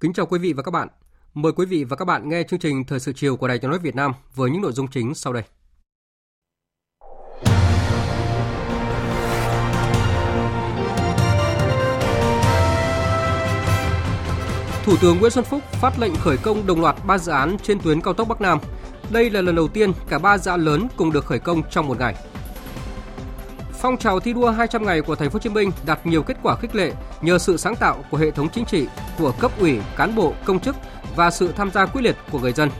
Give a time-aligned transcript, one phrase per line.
[0.00, 0.88] Kính chào quý vị và các bạn.
[1.34, 3.70] Mời quý vị và các bạn nghe chương trình Thời sự chiều của Đài Tiếng
[3.70, 5.42] nói Việt Nam với những nội dung chính sau đây.
[14.84, 17.80] Thủ tướng Nguyễn Xuân Phúc phát lệnh khởi công đồng loạt 3 dự án trên
[17.80, 18.58] tuyến cao tốc Bắc Nam.
[19.10, 21.88] Đây là lần đầu tiên cả 3 dự án lớn cùng được khởi công trong
[21.88, 22.14] một ngày.
[23.86, 26.36] Phong trào thi đua 200 ngày của thành phố Hồ Chí Minh đạt nhiều kết
[26.42, 28.86] quả khích lệ nhờ sự sáng tạo của hệ thống chính trị,
[29.18, 30.76] của cấp ủy, cán bộ, công chức
[31.16, 32.70] và sự tham gia quyết liệt của người dân.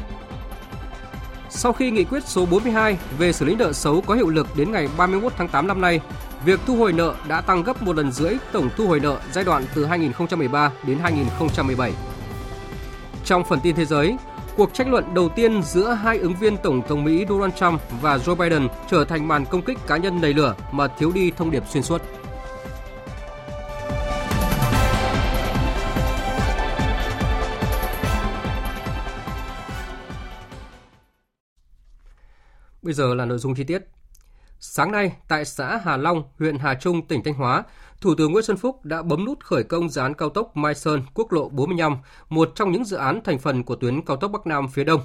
[1.51, 4.73] Sau khi nghị quyết số 42 về xử lý nợ xấu có hiệu lực đến
[4.73, 6.01] ngày 31 tháng 8 năm nay,
[6.45, 9.45] việc thu hồi nợ đã tăng gấp một lần rưỡi tổng thu hồi nợ giai
[9.45, 11.93] đoạn từ 2013 đến 2017.
[13.25, 14.17] Trong phần tin thế giới,
[14.57, 18.17] Cuộc tranh luận đầu tiên giữa hai ứng viên Tổng thống Mỹ Donald Trump và
[18.17, 21.51] Joe Biden trở thành màn công kích cá nhân đầy lửa mà thiếu đi thông
[21.51, 22.03] điệp xuyên suốt.
[32.83, 33.83] Bây giờ là nội dung chi tiết.
[34.59, 37.63] Sáng nay, tại xã Hà Long, huyện Hà Trung, tỉnh Thanh Hóa,
[38.01, 40.75] Thủ tướng Nguyễn Xuân Phúc đã bấm nút khởi công dự án cao tốc Mai
[40.75, 41.97] Sơn, quốc lộ 45,
[42.29, 45.01] một trong những dự án thành phần của tuyến cao tốc Bắc Nam phía Đông.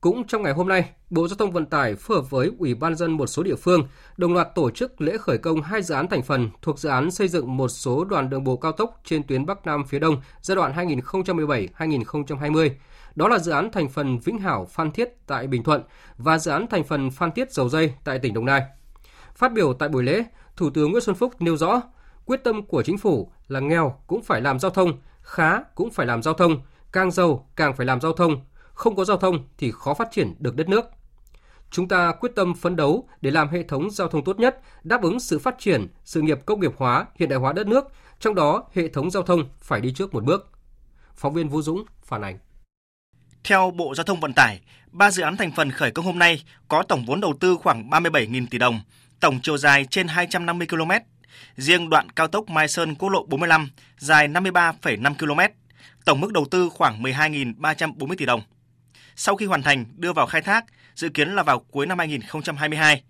[0.00, 2.94] Cũng trong ngày hôm nay, Bộ Giao thông Vận tải phối hợp với Ủy ban
[2.94, 6.08] dân một số địa phương đồng loạt tổ chức lễ khởi công hai dự án
[6.08, 9.22] thành phần thuộc dự án xây dựng một số đoàn đường bộ cao tốc trên
[9.22, 12.70] tuyến Bắc Nam phía Đông giai đoạn 2017-2020.
[13.14, 15.82] Đó là dự án thành phần Vĩnh Hảo Phan Thiết tại Bình Thuận
[16.18, 18.62] và dự án thành phần Phan Thiết Dầu Dây tại tỉnh Đồng Nai.
[19.34, 20.24] Phát biểu tại buổi lễ,
[20.56, 21.82] Thủ tướng Nguyễn Xuân Phúc nêu rõ,
[22.26, 24.92] quyết tâm của chính phủ là nghèo cũng phải làm giao thông,
[25.22, 26.60] khá cũng phải làm giao thông,
[26.92, 28.40] càng giàu càng phải làm giao thông,
[28.72, 30.84] không có giao thông thì khó phát triển được đất nước.
[31.70, 35.02] Chúng ta quyết tâm phấn đấu để làm hệ thống giao thông tốt nhất, đáp
[35.02, 37.84] ứng sự phát triển, sự nghiệp công nghiệp hóa, hiện đại hóa đất nước,
[38.20, 40.50] trong đó hệ thống giao thông phải đi trước một bước.
[41.14, 42.38] Phóng viên Vũ Dũng phản ánh.
[43.44, 44.60] Theo Bộ Giao thông Vận tải,
[44.90, 47.90] ba dự án thành phần khởi công hôm nay có tổng vốn đầu tư khoảng
[47.90, 48.80] 37.000 tỷ đồng,
[49.20, 50.90] tổng chiều dài trên 250 km.
[51.56, 55.54] Riêng đoạn cao tốc Mai Sơn quốc lộ 45 dài 53,5 km,
[56.04, 58.42] tổng mức đầu tư khoảng 12.340 tỷ đồng.
[59.16, 60.64] Sau khi hoàn thành đưa vào khai thác,
[60.94, 63.02] dự kiến là vào cuối năm 2022.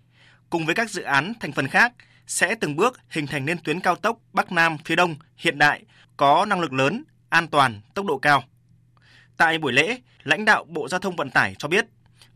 [0.49, 1.93] Cùng với các dự án thành phần khác,
[2.27, 5.83] sẽ từng bước hình thành nên tuyến cao tốc Bắc Nam phía Đông hiện đại,
[6.17, 8.43] có năng lực lớn, an toàn, tốc độ cao.
[9.37, 11.85] Tại buổi lễ, lãnh đạo Bộ Giao thông Vận tải cho biết,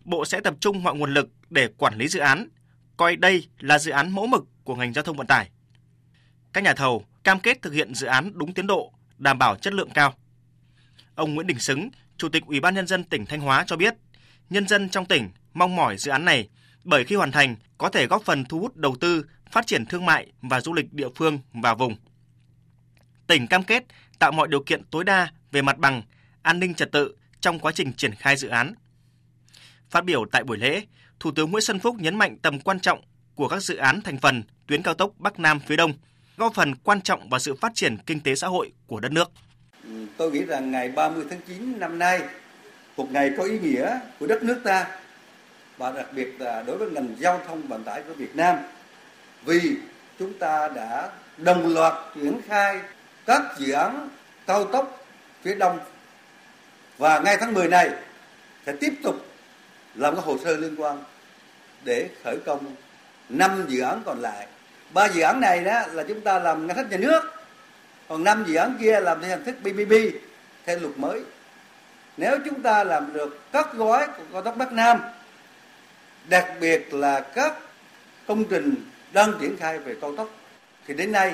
[0.05, 2.47] Bộ sẽ tập trung mọi nguồn lực để quản lý dự án,
[2.97, 5.49] coi đây là dự án mẫu mực của ngành giao thông vận tải.
[6.53, 9.73] Các nhà thầu cam kết thực hiện dự án đúng tiến độ, đảm bảo chất
[9.73, 10.13] lượng cao.
[11.15, 13.93] Ông Nguyễn Đình Xứng, Chủ tịch Ủy ban nhân dân tỉnh Thanh Hóa cho biết,
[14.49, 16.49] nhân dân trong tỉnh mong mỏi dự án này
[16.83, 20.05] bởi khi hoàn thành có thể góp phần thu hút đầu tư, phát triển thương
[20.05, 21.95] mại và du lịch địa phương và vùng.
[23.27, 23.83] Tỉnh cam kết
[24.19, 26.03] tạo mọi điều kiện tối đa về mặt bằng,
[26.41, 28.73] an ninh trật tự trong quá trình triển khai dự án.
[29.89, 30.85] Phát biểu tại buổi lễ,
[31.19, 33.01] Thủ tướng Nguyễn Xuân Phúc nhấn mạnh tầm quan trọng
[33.35, 35.93] của các dự án thành phần tuyến cao tốc Bắc Nam phía Đông,
[36.41, 39.31] góp phần quan trọng vào sự phát triển kinh tế xã hội của đất nước.
[40.17, 42.21] Tôi nghĩ rằng ngày 30 tháng 9 năm nay,
[42.97, 44.87] một ngày có ý nghĩa của đất nước ta
[45.77, 48.57] và đặc biệt là đối với ngành giao thông vận tải của Việt Nam
[49.45, 49.75] vì
[50.19, 52.79] chúng ta đã đồng loạt triển khai
[53.25, 54.09] các dự án
[54.47, 55.05] cao tốc
[55.41, 55.79] phía đông
[56.97, 57.89] và ngay tháng 10 này
[58.65, 59.25] sẽ tiếp tục
[59.95, 61.03] làm các hồ sơ liên quan
[61.83, 62.75] để khởi công
[63.29, 64.47] 5 dự án còn lại.
[64.93, 67.21] Ba dự án này đó là chúng ta làm ngân sách nhà nước,
[68.07, 69.93] còn năm dự án kia làm theo hình thức PPP
[70.65, 71.21] theo luật mới.
[72.17, 74.99] Nếu chúng ta làm được các gói của cao tốc Bắc Nam,
[76.29, 77.53] đặc biệt là các
[78.27, 78.75] công trình
[79.13, 80.29] đang triển khai về cao tốc,
[80.87, 81.33] thì đến nay,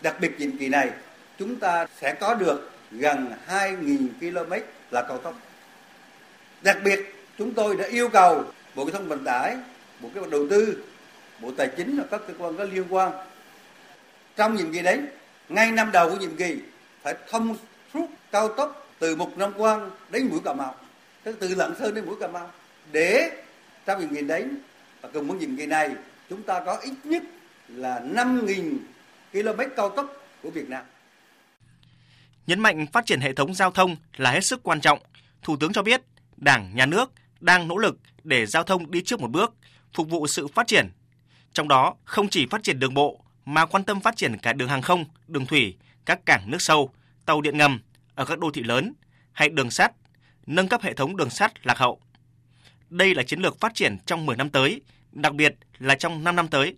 [0.00, 0.90] đặc biệt nhiệm kỳ này,
[1.38, 4.52] chúng ta sẽ có được gần 2.000 km
[4.90, 5.34] là cao tốc.
[6.62, 8.44] Đặc biệt, chúng tôi đã yêu cầu
[8.74, 9.56] Bộ Giao thông Vận tải,
[10.00, 10.84] Bộ Kế hoạch Đầu tư,
[11.42, 13.12] Bộ Tài chính và các cơ quan có liên quan
[14.36, 15.00] trong nhiệm kỳ đấy
[15.48, 16.56] ngay năm đầu của nhiệm kỳ
[17.02, 17.56] phải thông
[17.94, 20.74] suốt cao tốc từ Mục Nam Quan đến mũi Cà Mau,
[21.22, 22.50] tức từ Lạng Sơn đến mũi Cà Mau
[22.92, 23.30] để
[23.86, 24.44] trong nhiệm kỳ đấy
[25.00, 25.90] và cùng với nhiệm kỳ này
[26.30, 27.22] chúng ta có ít nhất
[27.68, 28.78] là 5.000
[29.32, 30.12] km cao tốc
[30.42, 30.84] của Việt Nam.
[32.46, 34.98] Nhấn mạnh phát triển hệ thống giao thông là hết sức quan trọng,
[35.42, 36.02] Thủ tướng cho biết
[36.36, 39.54] Đảng, Nhà nước đang nỗ lực để giao thông đi trước một bước,
[39.94, 40.88] phục vụ sự phát triển.
[41.58, 44.68] Trong đó không chỉ phát triển đường bộ mà quan tâm phát triển cả đường
[44.68, 46.90] hàng không, đường thủy, các cảng nước sâu,
[47.24, 47.80] tàu điện ngầm
[48.14, 48.92] ở các đô thị lớn
[49.32, 49.92] hay đường sắt,
[50.46, 52.00] nâng cấp hệ thống đường sắt lạc hậu.
[52.90, 54.80] Đây là chiến lược phát triển trong 10 năm tới,
[55.12, 56.76] đặc biệt là trong 5 năm tới.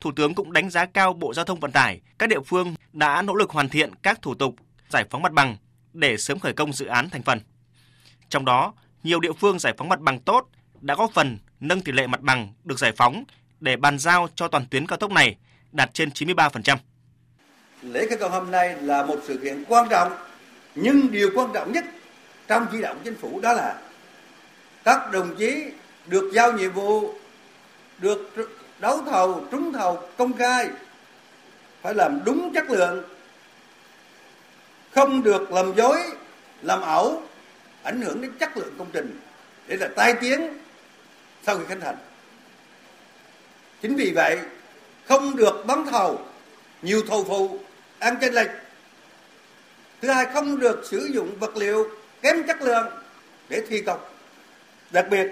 [0.00, 3.22] Thủ tướng cũng đánh giá cao Bộ Giao thông Vận tải, các địa phương đã
[3.22, 4.54] nỗ lực hoàn thiện các thủ tục
[4.88, 5.56] giải phóng mặt bằng
[5.92, 7.40] để sớm khởi công dự án thành phần.
[8.28, 10.48] Trong đó, nhiều địa phương giải phóng mặt bằng tốt
[10.80, 13.24] đã góp phần nâng tỷ lệ mặt bằng được giải phóng
[13.60, 15.36] để bàn giao cho toàn tuyến cao tốc này
[15.72, 16.76] đạt trên 93%.
[17.82, 20.12] Lễ khởi công hôm nay là một sự kiện quan trọng,
[20.74, 21.84] nhưng điều quan trọng nhất
[22.48, 23.80] trong chỉ đạo của chính phủ đó là
[24.84, 25.64] các đồng chí
[26.06, 27.14] được giao nhiệm vụ,
[27.98, 28.34] được
[28.78, 30.68] đấu thầu, trúng thầu công khai,
[31.82, 33.04] phải làm đúng chất lượng,
[34.90, 35.98] không được làm dối,
[36.62, 37.22] làm ẩu,
[37.82, 39.20] ảnh hưởng đến chất lượng công trình
[39.66, 40.40] để là tai tiếng
[41.42, 41.96] sau khi khánh thành.
[43.82, 44.38] Chính vì vậy,
[45.08, 46.20] không được bắn thầu
[46.82, 47.58] nhiều thầu phụ
[47.98, 48.50] ăn chênh lệch.
[50.02, 51.90] Thứ hai, không được sử dụng vật liệu
[52.22, 52.86] kém chất lượng
[53.48, 54.00] để thi công.
[54.90, 55.26] Đặc biệt,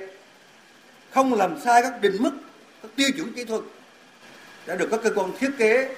[1.10, 2.32] không làm sai các định mức,
[2.82, 3.62] các tiêu chuẩn kỹ thuật
[4.66, 5.94] đã được các cơ quan thiết kế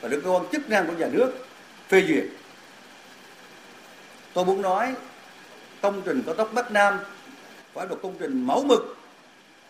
[0.00, 1.32] và được cơ quan chức năng của nhà nước
[1.88, 2.24] phê duyệt.
[4.32, 4.94] Tôi muốn nói
[5.82, 6.98] công trình cao tốc Bắc Nam
[7.74, 8.96] phải là công trình mẫu mực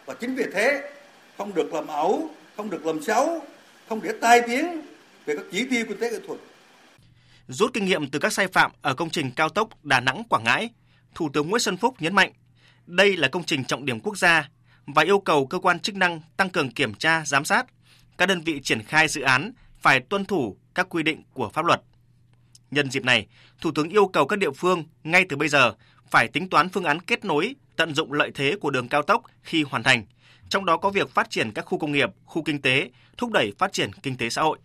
[0.06, 0.91] và chính vì thế
[1.38, 3.42] không được làm ẩu, không được làm xấu,
[3.88, 4.81] không để tai tiếng
[5.26, 6.40] về các chỉ tiêu kinh tế kỹ thuật.
[7.48, 10.44] Rút kinh nghiệm từ các sai phạm ở công trình cao tốc Đà Nẵng Quảng
[10.44, 10.70] Ngãi,
[11.14, 12.32] Thủ tướng Nguyễn Xuân Phúc nhấn mạnh
[12.86, 14.48] đây là công trình trọng điểm quốc gia
[14.86, 17.66] và yêu cầu cơ quan chức năng tăng cường kiểm tra, giám sát.
[18.19, 21.64] Các đơn vị triển khai dự án phải tuân thủ các quy định của pháp
[21.64, 21.82] luật.
[22.70, 23.26] Nhân dịp này,
[23.60, 25.75] Thủ tướng yêu cầu các địa phương ngay từ bây giờ
[26.10, 29.22] phải tính toán phương án kết nối, tận dụng lợi thế của đường cao tốc
[29.42, 30.04] khi hoàn thành,
[30.55, 33.53] trong đó có việc phát triển các khu công nghiệp, khu kinh tế, thúc đẩy
[33.59, 34.59] phát triển kinh tế xã hội.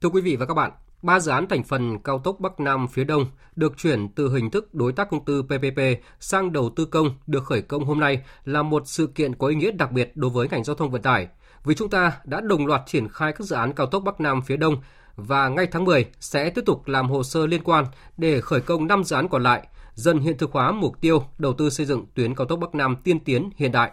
[0.00, 0.70] Thưa quý vị và các bạn,
[1.02, 3.26] ba dự án thành phần cao tốc Bắc Nam phía Đông
[3.56, 5.80] được chuyển từ hình thức đối tác công tư PPP
[6.20, 9.54] sang đầu tư công được khởi công hôm nay là một sự kiện có ý
[9.54, 11.28] nghĩa đặc biệt đối với ngành giao thông vận tải,
[11.64, 14.42] vì chúng ta đã đồng loạt triển khai các dự án cao tốc Bắc Nam
[14.42, 14.76] phía Đông
[15.16, 17.84] và ngay tháng 10 sẽ tiếp tục làm hồ sơ liên quan
[18.16, 21.52] để khởi công 5 dự án còn lại, dần hiện thực hóa mục tiêu đầu
[21.52, 23.90] tư xây dựng tuyến cao tốc Bắc Nam tiên tiến, hiện đại.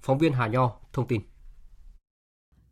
[0.00, 1.20] Phóng viên Hà Nho thông tin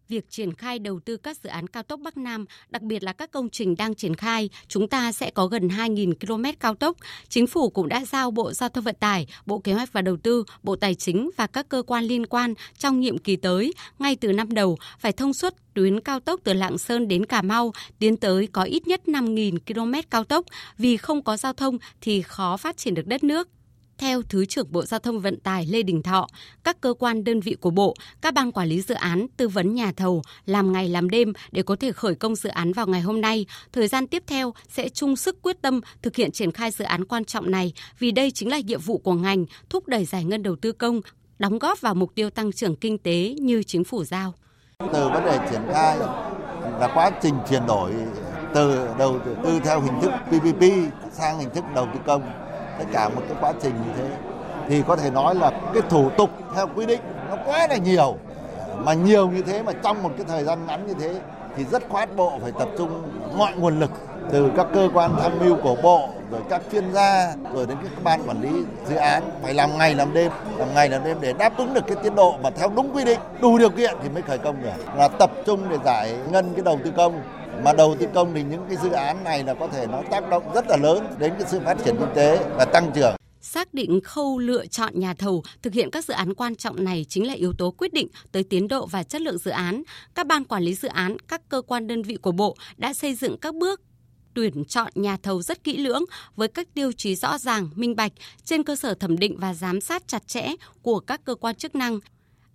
[0.09, 3.13] việc triển khai đầu tư các dự án cao tốc Bắc Nam, đặc biệt là
[3.13, 6.97] các công trình đang triển khai, chúng ta sẽ có gần 2.000 km cao tốc.
[7.29, 10.17] Chính phủ cũng đã giao Bộ Giao thông Vận tải, Bộ Kế hoạch và Đầu
[10.17, 14.17] tư, Bộ Tài chính và các cơ quan liên quan trong nhiệm kỳ tới, ngay
[14.17, 17.73] từ năm đầu, phải thông suốt tuyến cao tốc từ Lạng Sơn đến Cà Mau
[17.99, 20.47] tiến tới có ít nhất 5.000 km cao tốc
[20.79, 23.49] vì không có giao thông thì khó phát triển được đất nước.
[23.99, 26.27] Theo Thứ trưởng Bộ Giao thông Vận tải Lê Đình Thọ,
[26.65, 29.75] các cơ quan đơn vị của Bộ, các ban quản lý dự án tư vấn
[29.75, 33.01] nhà thầu làm ngày làm đêm để có thể khởi công dự án vào ngày
[33.01, 33.47] hôm nay.
[33.73, 37.05] Thời gian tiếp theo sẽ chung sức quyết tâm thực hiện triển khai dự án
[37.05, 40.43] quan trọng này vì đây chính là nhiệm vụ của ngành thúc đẩy giải ngân
[40.43, 41.01] đầu tư công,
[41.39, 44.35] đóng góp vào mục tiêu tăng trưởng kinh tế như chính phủ giao.
[44.79, 45.99] Từ vấn đề triển khai
[46.81, 47.93] là quá trình chuyển đổi
[48.55, 50.63] từ đầu tư theo hình thức PPP
[51.13, 52.46] sang hình thức đầu tư công
[52.79, 54.17] tất cả một cái quá trình như thế.
[54.69, 58.17] Thì có thể nói là cái thủ tục theo quy định nó quá là nhiều.
[58.85, 61.21] Mà nhiều như thế, mà trong một cái thời gian ngắn như thế,
[61.57, 63.03] thì rất khoát bộ phải tập trung
[63.37, 63.91] mọi nguồn lực
[64.31, 68.05] từ các cơ quan tham mưu của bộ rồi các chuyên gia rồi đến các
[68.05, 68.51] ban quản lý
[68.89, 71.85] dự án phải làm ngày làm đêm làm ngày làm đêm để đáp ứng được
[71.87, 74.63] cái tiến độ mà theo đúng quy định đủ điều kiện thì mới khởi công
[74.63, 74.95] được.
[74.97, 77.23] Là tập trung để giải ngân cái đầu tư công.
[77.65, 80.31] Mà đầu tư công thì những cái dự án này là có thể nó tác
[80.31, 83.17] động rất là lớn đến cái sự phát triển kinh tế và tăng trưởng.
[83.41, 87.07] Xác định khâu lựa chọn nhà thầu thực hiện các dự án quan trọng này
[87.09, 89.83] chính là yếu tố quyết định tới tiến độ và chất lượng dự án.
[90.15, 93.15] Các ban quản lý dự án, các cơ quan đơn vị của Bộ đã xây
[93.15, 93.81] dựng các bước
[94.37, 96.05] tuyển chọn nhà thầu rất kỹ lưỡng
[96.37, 98.13] với các tiêu chí rõ ràng, minh bạch
[98.45, 100.49] trên cơ sở thẩm định và giám sát chặt chẽ
[100.83, 101.99] của các cơ quan chức năng.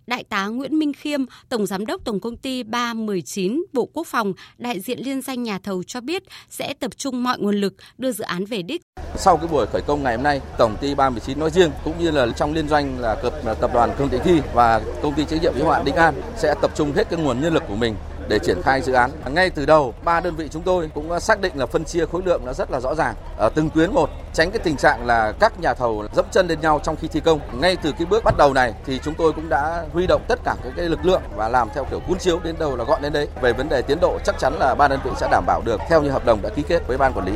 [0.06, 4.32] Đại tá Nguyễn Minh Khiêm, Tổng Giám đốc Tổng Công ty 319 Bộ Quốc phòng,
[4.58, 8.12] đại diện liên danh nhà thầu cho biết sẽ tập trung mọi nguồn lực đưa
[8.12, 8.82] dự án về đích.
[9.16, 12.10] Sau cái buổi khởi công ngày hôm nay, tổng ty 319 nói riêng cũng như
[12.10, 13.16] là trong liên doanh là
[13.60, 16.54] tập đoàn Công ty Thi và công ty trách nhiệm hữu hạn Đinh An sẽ
[16.62, 17.94] tập trung hết cái nguồn nhân lực của mình
[18.28, 19.10] để triển khai dự án.
[19.30, 22.22] Ngay từ đầu, ba đơn vị chúng tôi cũng xác định là phân chia khối
[22.24, 25.32] lượng nó rất là rõ ràng ở từng tuyến một, tránh cái tình trạng là
[25.40, 27.40] các nhà thầu dẫm chân lên nhau trong khi thi công.
[27.60, 30.38] Ngay từ cái bước bắt đầu này thì chúng tôi cũng đã huy động tất
[30.44, 33.02] cả các cái lực lượng và làm theo kiểu cuốn chiếu đến đâu là gọn
[33.02, 33.28] đến đấy.
[33.42, 35.80] Về vấn đề tiến độ chắc chắn là ba đơn vị sẽ đảm bảo được
[35.88, 37.32] theo như hợp đồng đã ký kết với ban quản lý.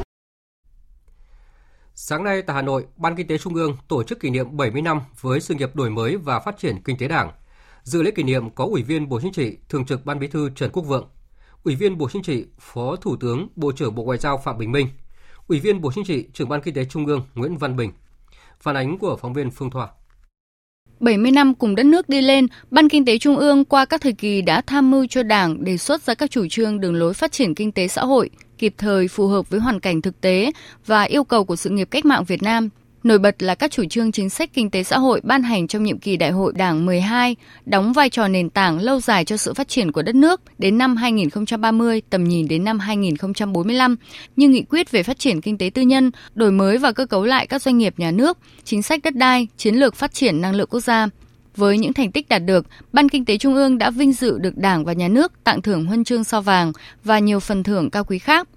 [1.95, 4.83] Sáng nay tại Hà Nội, Ban Kinh tế Trung ương tổ chức kỷ niệm 70
[4.83, 7.33] năm với sự nghiệp đổi mới và phát triển kinh tế Đảng.
[7.87, 10.51] Dự lễ kỷ niệm có Ủy viên Bộ Chính trị, Thường trực Ban Bí thư
[10.57, 11.09] Trần Quốc Vượng,
[11.65, 14.73] Ủy viên Bộ Chính trị, Phó Thủ tướng, Bộ trưởng Bộ Ngoại giao Phạm Bình
[14.73, 14.89] Minh,
[15.49, 17.93] Ủy viên Bộ Chính trị, Trưởng ban Kinh tế Trung ương Nguyễn Văn Bình.
[18.61, 19.89] Phản ánh của phóng viên Phương Thoa.
[21.01, 24.13] 70 năm cùng đất nước đi lên, Ban Kinh tế Trung ương qua các thời
[24.13, 27.33] kỳ đã tham mưu cho Đảng đề xuất ra các chủ trương đường lối phát
[27.33, 30.51] triển kinh tế xã hội, kịp thời phù hợp với hoàn cảnh thực tế
[30.87, 32.69] và yêu cầu của sự nghiệp cách mạng Việt Nam
[33.07, 35.83] Nổi bật là các chủ trương chính sách kinh tế xã hội ban hành trong
[35.83, 37.37] nhiệm kỳ Đại hội Đảng 12,
[37.67, 40.79] đóng vai trò nền tảng lâu dài cho sự phát triển của đất nước đến
[40.79, 43.97] năm 2030, tầm nhìn đến năm 2045,
[44.37, 47.25] như nghị quyết về phát triển kinh tế tư nhân, đổi mới và cơ cấu
[47.25, 50.55] lại các doanh nghiệp nhà nước, chính sách đất đai, chiến lược phát triển năng
[50.55, 51.09] lượng quốc gia.
[51.57, 54.57] Với những thành tích đạt được, Ban Kinh tế Trung ương đã vinh dự được
[54.57, 56.73] Đảng và Nhà nước tặng thưởng huân chương sao vàng
[57.05, 58.49] và nhiều phần thưởng cao quý khác.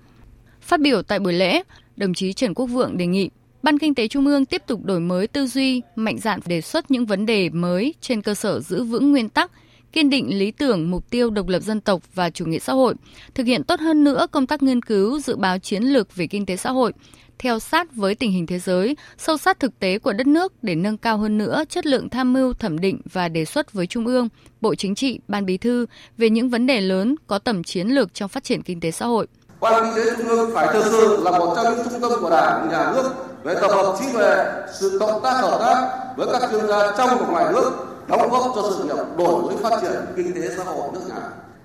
[0.62, 1.64] Phát biểu tại buổi lễ,
[1.96, 3.30] đồng chí Trần Quốc Vượng đề nghị
[3.64, 6.92] Ban Kinh tế Trung ương tiếp tục đổi mới tư duy, mạnh dạn đề xuất
[6.92, 9.52] những vấn đề mới trên cơ sở giữ vững nguyên tắc,
[9.92, 12.94] kiên định lý tưởng, mục tiêu độc lập dân tộc và chủ nghĩa xã hội,
[13.36, 16.46] thực hiện tốt hơn nữa công tác nghiên cứu, dự báo chiến lược về kinh
[16.46, 16.94] tế xã hội,
[17.40, 20.76] theo sát với tình hình thế giới, sâu sát thực tế của đất nước để
[20.76, 24.06] nâng cao hơn nữa chất lượng tham mưu, thẩm định và đề xuất với Trung
[24.06, 24.30] ương,
[24.62, 25.86] Bộ Chính trị, Ban Bí thư
[26.18, 29.06] về những vấn đề lớn có tầm chiến lược trong phát triển kinh tế xã
[29.06, 29.28] hội.
[29.62, 32.30] Ban Kinh tế Trung ương phải thực sự là một trong những trung tâm của
[32.30, 33.10] Đảng, Nhà nước
[33.44, 37.10] về tập hợp trí tuệ, sự cộng tác hợp tác với các chuyên gia trong
[37.10, 37.72] và ngoài nước,
[38.08, 41.22] đóng góp cho sự nghiệp đổi mới phát triển kinh tế xã hội nước nhà.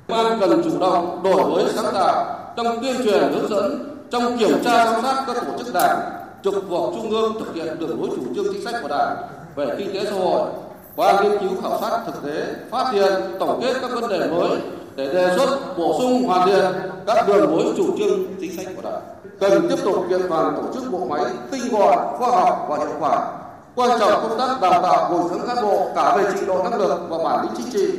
[0.08, 2.24] Ban cần chủ động đổi mới sáng tạo
[2.56, 6.00] trong tuyên truyền hướng dẫn, trong kiểm tra giám sát các tổ chức đảng,
[6.44, 9.16] trực thuộc trung ương thực hiện đường lối chủ trương chính sách của đảng
[9.56, 10.50] về kinh tế xã hội
[10.96, 14.58] qua nghiên cứu khảo sát thực tế, phát hiện, tổng kết các vấn đề mới
[14.96, 16.72] để đề xuất bổ sung hoàn thiện
[17.06, 19.02] các đường lối chủ trương chính sách của đảng.
[19.40, 22.96] Cần tiếp tục kiện toàn tổ chức bộ máy tinh gọn khoa học và hiệu
[23.00, 23.40] quả.
[23.74, 26.80] Quan trọng công tác đào tạo bồi dưỡng cán bộ cả về trình độ năng
[26.80, 27.98] lực và bản lĩnh chính trị.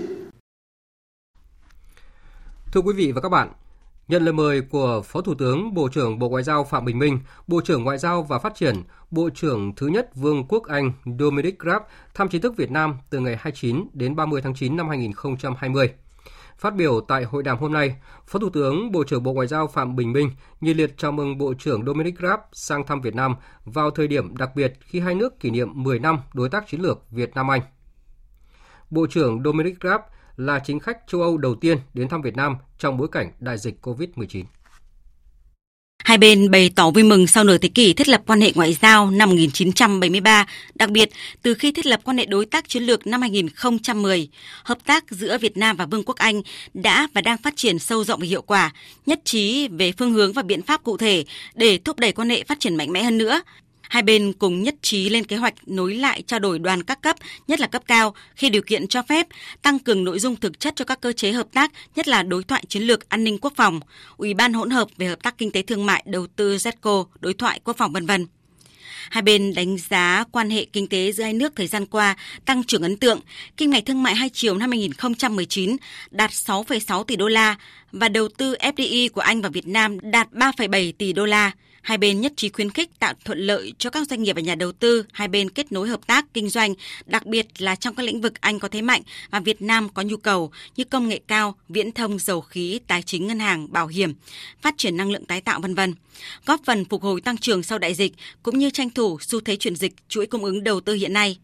[2.74, 3.52] Thưa quý vị và các bạn,
[4.08, 7.20] Nhận lời mời của Phó Thủ tướng, Bộ trưởng Bộ Ngoại giao Phạm Bình Minh,
[7.48, 11.58] Bộ trưởng Ngoại giao và Phát triển, Bộ trưởng thứ nhất Vương quốc Anh Dominic
[11.66, 11.82] Raab
[12.14, 15.94] thăm chính thức Việt Nam từ ngày 29 đến 30 tháng 9 năm 2020.
[16.58, 17.96] Phát biểu tại hội đàm hôm nay,
[18.28, 20.30] Phó Thủ tướng Bộ trưởng Bộ Ngoại giao Phạm Bình Minh
[20.62, 23.36] nhiệt liệt chào mừng Bộ trưởng Dominic Raab sang thăm Việt Nam
[23.66, 26.82] vào thời điểm đặc biệt khi hai nước kỷ niệm 10 năm đối tác chiến
[26.82, 27.62] lược Việt Nam Anh.
[28.90, 30.02] Bộ trưởng Dominic Raab
[30.38, 33.58] là chính khách châu Âu đầu tiên đến thăm Việt Nam trong bối cảnh đại
[33.58, 34.44] dịch COVID-19.
[36.04, 38.78] Hai bên bày tỏ vui mừng sau nửa thế kỷ thiết lập quan hệ ngoại
[38.82, 41.10] giao năm 1973, đặc biệt
[41.42, 44.28] từ khi thiết lập quan hệ đối tác chiến lược năm 2010,
[44.64, 46.42] hợp tác giữa Việt Nam và Vương quốc Anh
[46.74, 48.72] đã và đang phát triển sâu rộng và hiệu quả,
[49.06, 51.26] nhất trí về phương hướng và biện pháp cụ thể
[51.56, 53.42] để thúc đẩy quan hệ phát triển mạnh mẽ hơn nữa,
[53.90, 57.16] Hai bên cùng nhất trí lên kế hoạch nối lại trao đổi đoàn các cấp,
[57.48, 59.28] nhất là cấp cao, khi điều kiện cho phép,
[59.62, 62.44] tăng cường nội dung thực chất cho các cơ chế hợp tác, nhất là đối
[62.44, 63.80] thoại chiến lược an ninh quốc phòng,
[64.18, 67.34] Ủy ban hỗn hợp về hợp tác kinh tế thương mại, đầu tư ZECO, đối
[67.34, 68.26] thoại quốc phòng vân vân.
[69.10, 72.16] Hai bên đánh giá quan hệ kinh tế giữa hai nước thời gian qua
[72.46, 73.20] tăng trưởng ấn tượng,
[73.58, 75.78] kinh ngạch thương mại hai chiều năm 2019
[76.12, 77.56] đạt 6,6 tỷ đô la
[77.92, 81.52] và đầu tư FDI của Anh và Việt Nam đạt 3,7 tỷ đô la.
[81.86, 84.56] Hai bên nhất trí khuyến khích tạo thuận lợi cho các doanh nghiệp và nhà
[84.56, 86.74] đầu tư, hai bên kết nối hợp tác kinh doanh,
[87.06, 90.02] đặc biệt là trong các lĩnh vực Anh có thế mạnh và Việt Nam có
[90.02, 93.88] nhu cầu như công nghệ cao, viễn thông, dầu khí, tài chính ngân hàng, bảo
[93.88, 94.14] hiểm,
[94.62, 95.94] phát triển năng lượng tái tạo vân vân.
[96.46, 98.14] Góp phần phục hồi tăng trưởng sau đại dịch
[98.44, 101.38] cũng như tranh thủ xu thế chuyển dịch chuỗi cung ứng đầu tư hiện nay.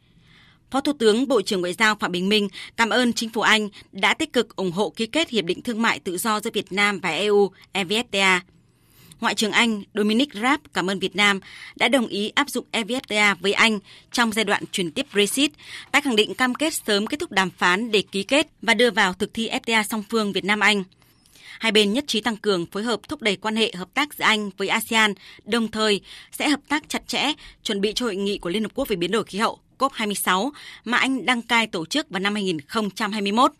[0.71, 3.69] Phó Thủ tướng Bộ trưởng Ngoại giao Phạm Bình Minh cảm ơn chính phủ Anh
[3.91, 6.71] đã tích cực ủng hộ ký kết Hiệp định Thương mại Tự do giữa Việt
[6.71, 8.39] Nam và EU EVFTA
[9.21, 11.39] Ngoại trưởng Anh Dominic Raab cảm ơn Việt Nam
[11.75, 13.79] đã đồng ý áp dụng evfta với Anh
[14.11, 15.51] trong giai đoạn chuyển tiếp Brexit,
[15.91, 18.91] tái khẳng định cam kết sớm kết thúc đàm phán để ký kết và đưa
[18.91, 20.83] vào thực thi FTA song phương Việt Nam-Anh.
[21.59, 24.25] Hai bên nhất trí tăng cường phối hợp thúc đẩy quan hệ hợp tác giữa
[24.25, 25.13] Anh với ASEAN,
[25.45, 26.01] đồng thời
[26.31, 28.95] sẽ hợp tác chặt chẽ chuẩn bị cho hội nghị của Liên Hợp Quốc về
[28.95, 30.51] biến đổi khí hậu COP26
[30.85, 33.51] mà Anh đăng cai tổ chức vào năm 2021.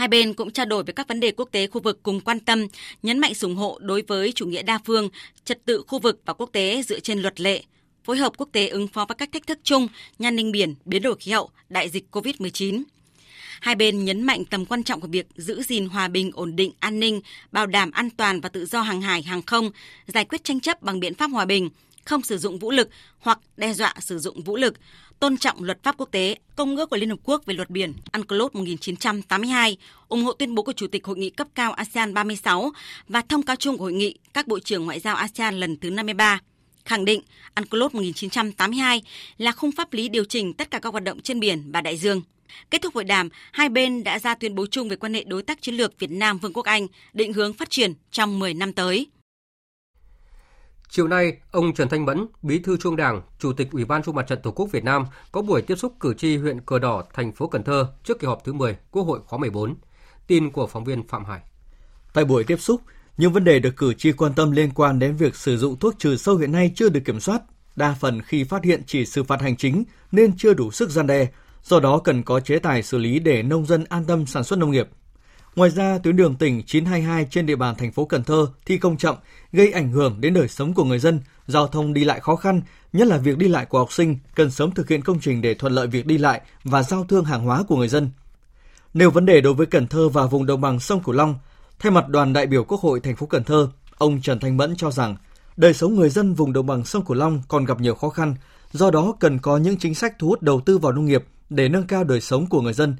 [0.00, 2.40] Hai bên cũng trao đổi về các vấn đề quốc tế khu vực cùng quan
[2.40, 2.66] tâm,
[3.02, 5.08] nhấn mạnh ủng hộ đối với chủ nghĩa đa phương,
[5.44, 7.62] trật tự khu vực và quốc tế dựa trên luật lệ,
[8.04, 9.88] phối hợp quốc tế ứng phó với các thách thức chung,
[10.18, 12.82] an ninh biển, biến đổi khí hậu, đại dịch COVID-19.
[13.60, 16.72] Hai bên nhấn mạnh tầm quan trọng của việc giữ gìn hòa bình, ổn định,
[16.78, 17.20] an ninh,
[17.52, 19.70] bảo đảm an toàn và tự do hàng hải, hàng không,
[20.06, 21.70] giải quyết tranh chấp bằng biện pháp hòa bình,
[22.04, 22.88] không sử dụng vũ lực
[23.18, 24.74] hoặc đe dọa sử dụng vũ lực,
[25.20, 27.92] tôn trọng luật pháp quốc tế, Công ước của Liên Hợp Quốc về luật biển
[28.12, 29.76] UNCLOS 1982,
[30.08, 32.72] ủng hộ tuyên bố của Chủ tịch Hội nghị cấp cao ASEAN 36
[33.08, 35.90] và thông cáo chung của Hội nghị các Bộ trưởng Ngoại giao ASEAN lần thứ
[35.90, 36.40] 53
[36.84, 37.22] khẳng định
[37.56, 39.02] UNCLOS 1982
[39.38, 41.96] là khung pháp lý điều chỉnh tất cả các hoạt động trên biển và đại
[41.96, 42.22] dương.
[42.70, 45.42] Kết thúc hội đàm, hai bên đã ra tuyên bố chung về quan hệ đối
[45.42, 48.72] tác chiến lược Việt Nam Vương quốc Anh, định hướng phát triển trong 10 năm
[48.72, 49.06] tới.
[50.92, 54.14] Chiều nay, ông Trần Thanh Mẫn, Bí thư Trung Đảng, Chủ tịch Ủy ban Trung
[54.14, 57.04] mặt trận Tổ quốc Việt Nam có buổi tiếp xúc cử tri huyện Cờ Đỏ,
[57.14, 59.74] thành phố Cần Thơ trước kỳ họp thứ 10 Quốc hội khóa 14.
[60.26, 61.40] Tin của phóng viên Phạm Hải.
[62.14, 62.80] Tại buổi tiếp xúc,
[63.16, 65.94] những vấn đề được cử tri quan tâm liên quan đến việc sử dụng thuốc
[65.98, 67.42] trừ sâu hiện nay chưa được kiểm soát.
[67.76, 71.06] Đa phần khi phát hiện chỉ xử phạt hành chính nên chưa đủ sức gian
[71.06, 71.28] đe,
[71.62, 74.58] do đó cần có chế tài xử lý để nông dân an tâm sản xuất
[74.58, 74.88] nông nghiệp.
[75.56, 78.96] Ngoài ra, tuyến đường tỉnh 922 trên địa bàn thành phố Cần Thơ thi công
[78.96, 79.16] chậm
[79.52, 82.62] gây ảnh hưởng đến đời sống của người dân, giao thông đi lại khó khăn,
[82.92, 85.54] nhất là việc đi lại của học sinh, cần sớm thực hiện công trình để
[85.54, 88.10] thuận lợi việc đi lại và giao thương hàng hóa của người dân.
[88.94, 91.34] Nêu vấn đề đối với Cần Thơ và vùng đồng bằng sông Cửu Long,
[91.78, 94.76] thay mặt đoàn đại biểu Quốc hội thành phố Cần Thơ, ông Trần Thanh Mẫn
[94.76, 95.16] cho rằng
[95.56, 98.34] đời sống người dân vùng đồng bằng sông Cửu Long còn gặp nhiều khó khăn,
[98.72, 101.68] do đó cần có những chính sách thu hút đầu tư vào nông nghiệp để
[101.68, 102.96] nâng cao đời sống của người dân.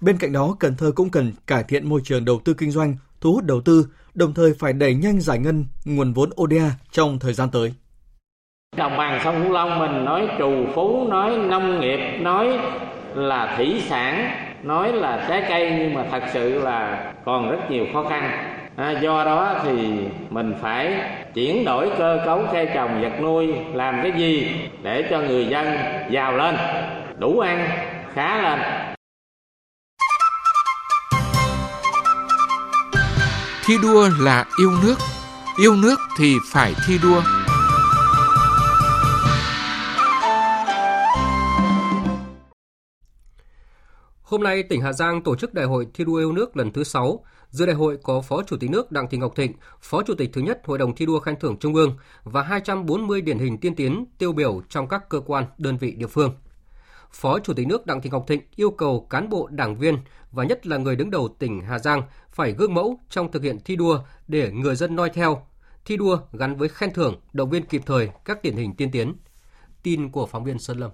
[0.00, 2.96] Bên cạnh đó, Cần Thơ cũng cần cải thiện môi trường đầu tư kinh doanh,
[3.20, 7.18] thu hút đầu tư, đồng thời phải đẩy nhanh giải ngân nguồn vốn ODA trong
[7.18, 7.74] thời gian tới.
[8.76, 12.58] Đồng bằng sông Cửu Long mình nói trù phú, nói nông nghiệp, nói
[13.14, 14.30] là thủy sản,
[14.62, 18.30] nói là trái cây nhưng mà thật sự là còn rất nhiều khó khăn.
[18.76, 19.98] À, do đó thì
[20.30, 21.00] mình phải
[21.34, 24.50] chuyển đổi cơ cấu cây trồng vật nuôi làm cái gì
[24.82, 25.66] để cho người dân
[26.10, 26.56] giàu lên,
[27.18, 27.68] đủ ăn,
[28.14, 28.87] khá lên.
[33.68, 34.94] Thi đua là yêu nước,
[35.58, 37.22] yêu nước thì phải thi đua.
[44.22, 46.84] Hôm nay, tỉnh Hà Giang tổ chức Đại hội thi đua yêu nước lần thứ
[46.84, 47.24] 6.
[47.50, 50.30] Dự đại hội có Phó Chủ tịch nước Đặng Thị Ngọc Thịnh, Phó Chủ tịch
[50.32, 53.74] thứ nhất Hội đồng thi đua khen thưởng Trung ương và 240 điển hình tiên
[53.74, 56.34] tiến tiêu biểu trong các cơ quan, đơn vị địa phương.
[57.12, 59.98] Phó Chủ tịch nước Đặng Thị Ngọc Thịnh yêu cầu cán bộ đảng viên
[60.32, 63.58] và nhất là người đứng đầu tỉnh Hà Giang phải gương mẫu trong thực hiện
[63.64, 65.42] thi đua để người dân noi theo.
[65.84, 69.14] Thi đua gắn với khen thưởng, động viên kịp thời các điển hình tiên tiến.
[69.82, 70.90] Tin của phóng viên Sơn Lâm.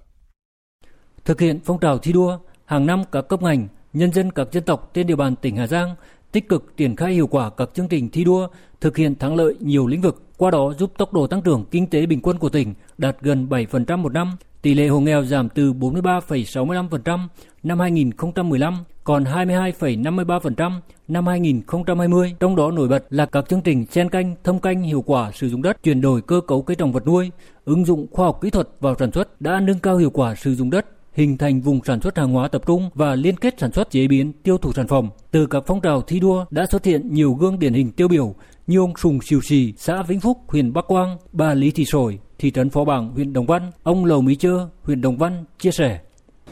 [1.25, 4.65] Thực hiện phong trào thi đua, hàng năm các cấp ngành, nhân dân các dân
[4.65, 5.95] tộc trên địa bàn tỉnh Hà Giang
[6.35, 8.49] tích cực triển khai hiệu quả các chương trình thi đua,
[8.81, 11.87] thực hiện thắng lợi nhiều lĩnh vực, qua đó giúp tốc độ tăng trưởng kinh
[11.87, 15.49] tế bình quân của tỉnh đạt gần 7% một năm, tỷ lệ hộ nghèo giảm
[15.49, 17.19] từ 43,65%
[17.63, 22.35] năm 2015 còn 22,53% năm 2020.
[22.41, 25.49] Trong đó nổi bật là các chương trình chen canh, thâm canh hiệu quả sử
[25.49, 27.31] dụng đất, chuyển đổi cơ cấu cây trồng vật nuôi,
[27.65, 30.55] ứng dụng khoa học kỹ thuật vào sản xuất đã nâng cao hiệu quả sử
[30.55, 33.73] dụng đất, hình thành vùng sản xuất hàng hóa tập trung và liên kết sản
[33.73, 35.11] xuất chế biến tiêu thụ sản phẩm.
[35.31, 38.35] Từ các phong trào thi đua đã xuất hiện nhiều gương điển hình tiêu biểu
[38.67, 42.19] như ông Sùng Siêu Sì, xã Vĩnh Phúc, huyện Bắc Quang, bà Lý Thị Sồi,
[42.45, 45.71] thị trấn Phó Bảng, huyện Đồng Văn, ông Lầu Mỹ Chơ, huyện Đồng Văn chia
[45.71, 45.99] sẻ.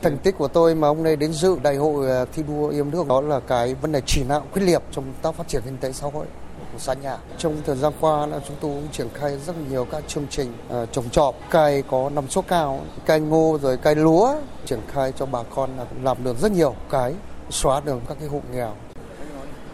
[0.03, 2.85] Thành tích của tôi mà ông này đến dự đại hội à, thi đua yêu
[2.85, 5.63] nước đó là cái vấn đề chỉ đạo quyết liệt trong công tác phát triển
[5.65, 6.27] kinh tế xã hội
[6.73, 7.17] của xã nhà.
[7.39, 10.53] Trong thời gian qua là chúng tôi cũng triển khai rất nhiều các chương trình
[10.83, 15.13] uh, trồng trọt, cây có năng suất cao, cây ngô rồi cây lúa triển khai
[15.19, 15.71] cho bà con
[16.03, 17.15] làm được rất nhiều cái
[17.51, 18.73] xóa được các cái hộ nghèo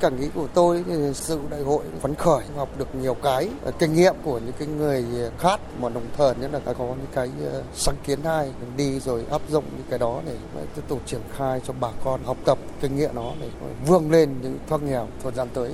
[0.01, 3.95] cảm nghĩ của tôi thì sự đại hội phấn khởi học được nhiều cái kinh
[3.95, 5.05] nghiệm của những cái người
[5.39, 9.25] khác mà đồng thời nhất là có những cái ờ, sáng kiến hay đi rồi
[9.31, 10.37] áp dụng những cái đó để
[10.77, 13.49] tiếp tục triển khai cho bà con học tập kinh nghiệm đó để
[13.87, 15.71] vươn lên những thoát nghèo thời gian tới.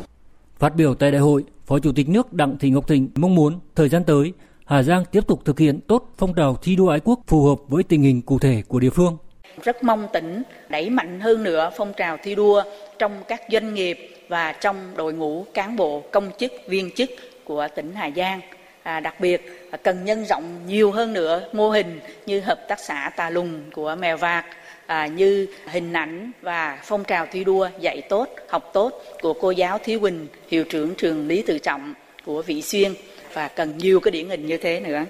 [0.58, 3.60] Phát biểu tại đại hội, Phó Chủ tịch nước Đặng Thị Ngọc Thịnh mong muốn
[3.74, 4.32] thời gian tới
[4.64, 7.58] Hà Giang tiếp tục thực hiện tốt phong trào thi đua ái quốc phù hợp
[7.68, 9.16] với tình hình cụ thể của địa phương.
[9.62, 12.62] Rất mong tỉnh đẩy mạnh hơn nữa phong trào thi đua
[12.98, 17.10] trong các doanh nghiệp và trong đội ngũ cán bộ công chức viên chức
[17.44, 18.40] của tỉnh Hà Giang.
[18.82, 19.42] À, đặc biệt
[19.82, 23.96] cần nhân rộng nhiều hơn nữa mô hình như hợp tác xã Tà Lùng của
[23.98, 24.44] Mèo Vạc,
[24.87, 29.50] à, như hình ảnh và phong trào thi đua dạy tốt, học tốt của cô
[29.50, 32.94] giáo Thúy Quỳnh, hiệu trưởng trường Lý Tự Trọng của Vị Xuyên
[33.32, 35.04] và cần nhiều cái điển hình như thế nữa.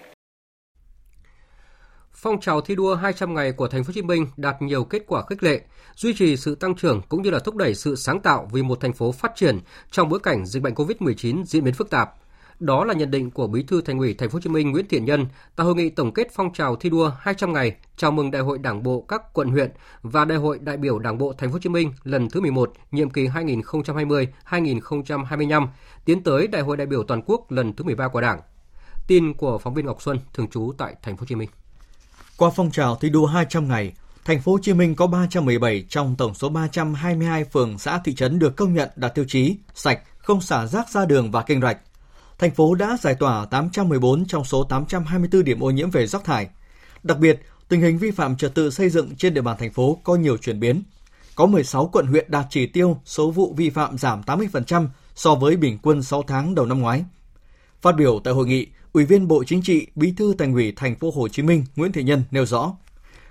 [2.13, 5.03] phong trào thi đua 200 ngày của thành phố Hồ Chí Minh đạt nhiều kết
[5.07, 5.61] quả khích lệ,
[5.97, 8.81] duy trì sự tăng trưởng cũng như là thúc đẩy sự sáng tạo vì một
[8.81, 9.59] thành phố phát triển
[9.91, 12.15] trong bối cảnh dịch bệnh COVID-19 diễn biến phức tạp.
[12.61, 14.89] Đó là nhận định của Bí thư Thành ủy Thành phố Hồ Chí Minh Nguyễn
[14.89, 15.27] Thiện Nhân
[15.57, 18.59] tại hội nghị tổng kết phong trào thi đua 200 ngày chào mừng Đại hội
[18.59, 19.71] Đảng bộ các quận huyện
[20.03, 22.73] và Đại hội đại biểu Đảng bộ Thành phố Hồ Chí Minh lần thứ 11,
[22.91, 25.67] nhiệm kỳ 2020-2025,
[26.05, 28.41] tiến tới Đại hội đại biểu toàn quốc lần thứ 13 của Đảng.
[29.07, 31.49] Tin của phóng viên Ngọc Xuân thường trú tại Thành phố Hồ Chí Minh.
[32.37, 33.93] Qua phong trào thi đua 200 ngày,
[34.25, 38.39] Thành phố Hồ Chí Minh có 317 trong tổng số 322 phường xã thị trấn
[38.39, 41.79] được công nhận đạt tiêu chí sạch, không xả rác ra đường và kênh rạch.
[42.39, 46.49] Thành phố đã giải tỏa 814 trong số 824 điểm ô nhiễm về rác thải.
[47.03, 49.99] Đặc biệt, tình hình vi phạm trật tự xây dựng trên địa bàn thành phố
[50.05, 50.83] có nhiều chuyển biến.
[51.35, 55.57] Có 16 quận huyện đạt chỉ tiêu số vụ vi phạm giảm 80% so với
[55.57, 57.05] bình quân 6 tháng đầu năm ngoái.
[57.83, 60.97] Phát biểu tại hội nghị, Ủy viên Bộ Chính trị, Bí thư Thành ủy Thành
[60.97, 62.73] phố Hồ Chí Minh Nguyễn Thị Nhân nêu rõ,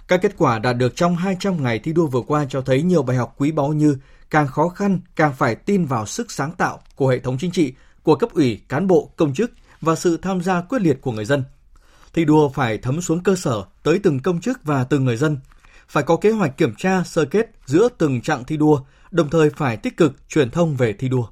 [0.07, 3.03] các kết quả đạt được trong 200 ngày thi đua vừa qua cho thấy nhiều
[3.03, 3.97] bài học quý báu như
[4.29, 7.73] càng khó khăn càng phải tin vào sức sáng tạo của hệ thống chính trị,
[8.03, 11.25] của cấp ủy, cán bộ, công chức và sự tham gia quyết liệt của người
[11.25, 11.43] dân.
[12.13, 15.37] Thi đua phải thấm xuống cơ sở, tới từng công chức và từng người dân.
[15.87, 18.79] Phải có kế hoạch kiểm tra, sơ kết giữa từng trạng thi đua,
[19.11, 21.27] đồng thời phải tích cực truyền thông về thi đua.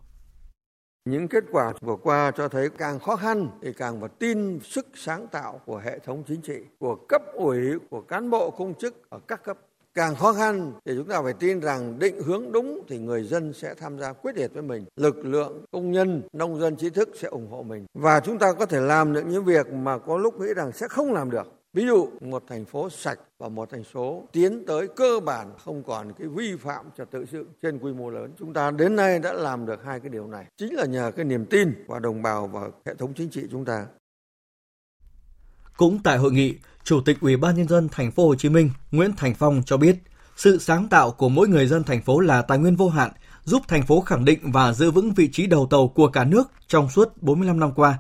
[1.06, 4.88] Những kết quả vừa qua cho thấy càng khó khăn thì càng phải tin sức
[4.94, 9.10] sáng tạo của hệ thống chính trị, của cấp ủy, của cán bộ công chức
[9.10, 9.58] ở các cấp.
[9.94, 13.54] Càng khó khăn thì chúng ta phải tin rằng định hướng đúng thì người dân
[13.54, 14.86] sẽ tham gia quyết liệt với mình.
[14.96, 17.86] Lực lượng công nhân, nông dân trí thức sẽ ủng hộ mình.
[17.94, 20.88] Và chúng ta có thể làm được những việc mà có lúc nghĩ rằng sẽ
[20.88, 21.61] không làm được.
[21.74, 25.84] Ví dụ một thành phố sạch và một thành phố tiến tới cơ bản không
[25.84, 28.32] còn cái vi phạm trật tự sự trên quy mô lớn.
[28.40, 30.46] Chúng ta đến nay đã làm được hai cái điều này.
[30.58, 33.66] Chính là nhờ cái niềm tin của đồng bào và hệ thống chính trị chúng
[33.66, 33.86] ta.
[35.78, 38.70] Cũng tại hội nghị, Chủ tịch Ủy ban nhân dân thành phố Hồ Chí Minh
[38.92, 39.96] Nguyễn Thành Phong cho biết,
[40.36, 43.12] sự sáng tạo của mỗi người dân thành phố là tài nguyên vô hạn,
[43.44, 46.52] giúp thành phố khẳng định và giữ vững vị trí đầu tàu của cả nước
[46.68, 48.00] trong suốt 45 năm qua.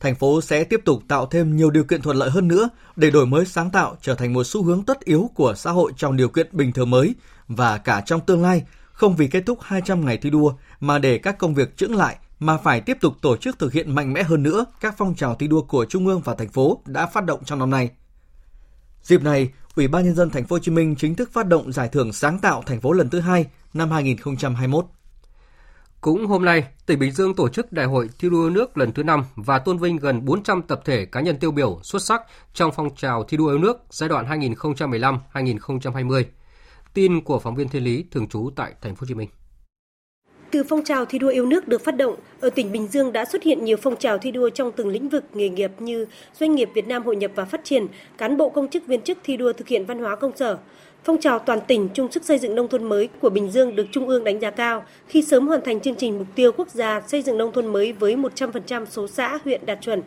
[0.00, 3.10] Thành phố sẽ tiếp tục tạo thêm nhiều điều kiện thuận lợi hơn nữa để
[3.10, 6.16] đổi mới sáng tạo trở thành một xu hướng tất yếu của xã hội trong
[6.16, 7.14] điều kiện bình thường mới
[7.48, 11.18] và cả trong tương lai, không vì kết thúc 200 ngày thi đua mà để
[11.18, 14.22] các công việc chững lại mà phải tiếp tục tổ chức thực hiện mạnh mẽ
[14.22, 17.24] hơn nữa các phong trào thi đua của trung ương và thành phố đã phát
[17.24, 17.90] động trong năm nay.
[19.02, 21.72] Dịp này, Ủy ban nhân dân thành phố Hồ Chí Minh chính thức phát động
[21.72, 24.84] giải thưởng sáng tạo thành phố lần thứ hai năm 2021.
[26.00, 29.02] Cũng hôm nay, tỉnh Bình Dương tổ chức Đại hội thi đua nước lần thứ
[29.02, 32.22] 5 và tôn vinh gần 400 tập thể cá nhân tiêu biểu xuất sắc
[32.54, 34.40] trong phong trào thi đua yêu nước giai đoạn
[35.32, 36.24] 2015-2020.
[36.94, 39.28] Tin của phóng viên Thiên Lý thường trú tại thành phố Hồ Chí Minh.
[40.50, 43.24] Từ phong trào thi đua yêu nước được phát động, ở tỉnh Bình Dương đã
[43.24, 46.06] xuất hiện nhiều phong trào thi đua trong từng lĩnh vực nghề nghiệp như
[46.40, 47.86] doanh nghiệp Việt Nam hội nhập và phát triển,
[48.18, 50.58] cán bộ công chức viên chức thi đua thực hiện văn hóa công sở.
[51.04, 53.86] Phong trào toàn tỉnh chung sức xây dựng nông thôn mới của Bình Dương được
[53.92, 57.00] Trung ương đánh giá cao khi sớm hoàn thành chương trình mục tiêu quốc gia
[57.06, 60.02] xây dựng nông thôn mới với 100% số xã huyện đạt chuẩn.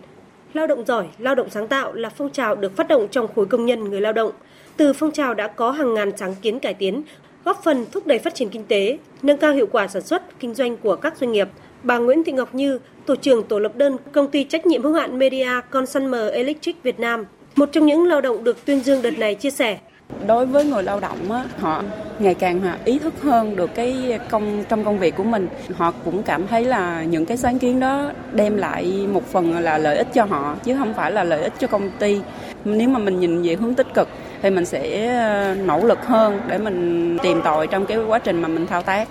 [0.54, 3.46] Lao động giỏi, lao động sáng tạo là phong trào được phát động trong khối
[3.46, 4.32] công nhân người lao động.
[4.78, 7.04] Từ phong trào đã có hàng ngàn sáng kiến cải tiến,
[7.46, 10.56] góp phần thúc đẩy phát triển kinh tế, nâng cao hiệu quả sản xuất, kinh
[10.56, 11.48] doanh của các doanh nghiệp.
[11.84, 14.94] Bà Nguyễn Thị Ngọc Như, tổ trưởng tổ lập đơn công ty trách nhiệm hữu
[14.94, 17.26] hạn Media Consumer Electric Việt Nam,
[17.56, 19.80] một trong những lao động được tuyên dương đợt này chia sẻ.
[20.28, 21.84] Đối với người lao động á, họ
[22.20, 25.48] ngày càng à, ý thức hơn được cái công trong công việc của mình.
[25.76, 29.78] Họ cũng cảm thấy là những cái sáng kiến đó đem lại một phần là
[29.78, 32.22] lợi ích cho họ chứ không phải là lợi ích cho công ty.
[32.66, 34.08] Nếu mà mình nhìn về hướng tích cực
[34.42, 38.42] thì mình sẽ ờ, nỗ lực hơn để mình tìm tòi trong cái quá trình
[38.42, 39.08] mà mình thao tác.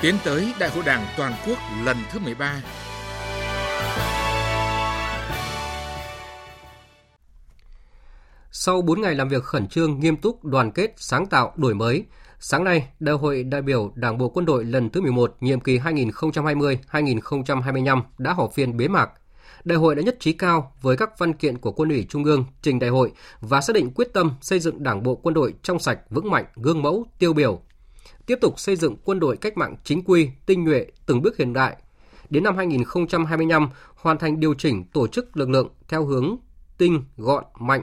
[0.00, 2.54] Tiến tới Đại hội Đảng toàn quốc lần thứ 13
[8.66, 12.04] Sau 4 ngày làm việc khẩn trương, nghiêm túc, đoàn kết, sáng tạo, đổi mới,
[12.40, 15.78] sáng nay, Đại hội đại biểu Đảng bộ quân đội lần thứ 11, nhiệm kỳ
[15.78, 19.10] 2020-2025 đã họp phiên bế mạc.
[19.64, 22.44] Đại hội đã nhất trí cao với các văn kiện của Quân ủy Trung ương
[22.62, 25.78] trình đại hội và xác định quyết tâm xây dựng Đảng bộ quân đội trong
[25.78, 27.60] sạch, vững mạnh, gương mẫu, tiêu biểu.
[28.26, 31.52] Tiếp tục xây dựng quân đội cách mạng chính quy, tinh nhuệ, từng bước hiện
[31.52, 31.76] đại.
[32.30, 36.36] Đến năm 2025, hoàn thành điều chỉnh tổ chức lực lượng theo hướng
[36.78, 37.82] tinh, gọn, mạnh,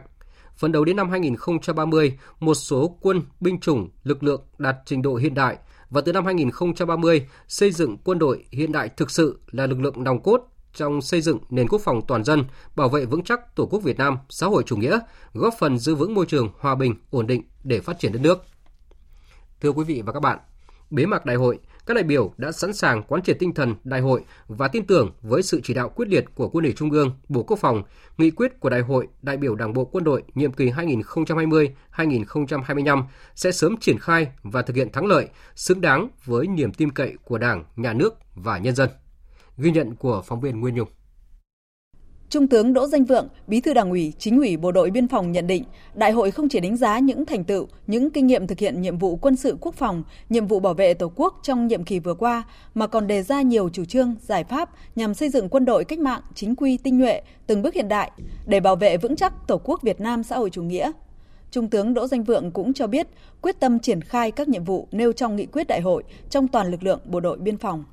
[0.57, 5.15] Phấn đấu đến năm 2030, một số quân, binh chủng, lực lượng đạt trình độ
[5.15, 5.57] hiện đại
[5.89, 10.03] và từ năm 2030 xây dựng quân đội hiện đại thực sự là lực lượng
[10.03, 10.41] nòng cốt
[10.73, 12.43] trong xây dựng nền quốc phòng toàn dân,
[12.75, 14.99] bảo vệ vững chắc Tổ quốc Việt Nam xã hội chủ nghĩa,
[15.33, 18.45] góp phần giữ vững môi trường hòa bình, ổn định để phát triển đất nước.
[19.61, 20.39] Thưa quý vị và các bạn,
[20.89, 24.01] bế mạc đại hội, các đại biểu đã sẵn sàng quán triệt tinh thần đại
[24.01, 27.11] hội và tin tưởng với sự chỉ đạo quyết liệt của Quân ủy Trung ương,
[27.29, 27.83] Bộ Quốc phòng,
[28.17, 33.03] nghị quyết của Đại hội đại biểu Đảng bộ quân đội nhiệm kỳ 2020-2025
[33.35, 37.15] sẽ sớm triển khai và thực hiện thắng lợi, xứng đáng với niềm tin cậy
[37.23, 38.89] của Đảng, Nhà nước và nhân dân.
[39.57, 40.87] Ghi nhận của phóng viên Nguyên Nhung.
[42.31, 45.31] Trung tướng Đỗ Danh Vượng, Bí thư Đảng ủy, Chính ủy Bộ đội Biên phòng
[45.31, 45.63] nhận định,
[45.93, 48.97] đại hội không chỉ đánh giá những thành tựu, những kinh nghiệm thực hiện nhiệm
[48.97, 52.13] vụ quân sự quốc phòng, nhiệm vụ bảo vệ Tổ quốc trong nhiệm kỳ vừa
[52.13, 52.43] qua,
[52.75, 55.99] mà còn đề ra nhiều chủ trương, giải pháp nhằm xây dựng quân đội cách
[55.99, 58.11] mạng, chính quy, tinh nhuệ, từng bước hiện đại
[58.45, 60.91] để bảo vệ vững chắc Tổ quốc Việt Nam xã hội chủ nghĩa.
[61.51, 63.07] Trung tướng Đỗ Danh Vượng cũng cho biết
[63.41, 66.71] quyết tâm triển khai các nhiệm vụ nêu trong nghị quyết đại hội trong toàn
[66.71, 67.83] lực lượng bộ đội biên phòng.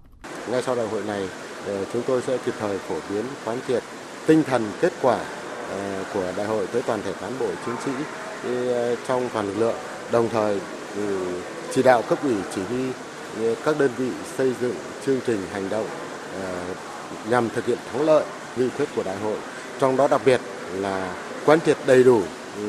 [0.51, 1.29] Ngay sau đại hội này,
[1.66, 3.83] ờ, chúng tôi sẽ kịp thời phổ biến quán triệt
[4.29, 5.19] tinh thần kết quả
[5.71, 7.91] ờ, của đại hội tới toàn thể cán bộ chiến sĩ
[8.45, 9.75] ờ, trong toàn lực lượng,
[10.12, 10.59] đồng thời
[11.75, 12.85] chỉ đạo cấp ủy chỉ huy
[13.43, 14.75] ờ, các đơn vị xây dựng
[15.07, 15.87] chương trình hành động
[17.31, 18.25] nhằm thực hiện thắng lợi
[18.57, 19.37] nghị quyết của đại hội.
[19.81, 20.41] Trong đó đặc biệt
[20.73, 21.14] là
[21.47, 22.23] quán triệt đầy đủ
[22.57, 22.62] ừ,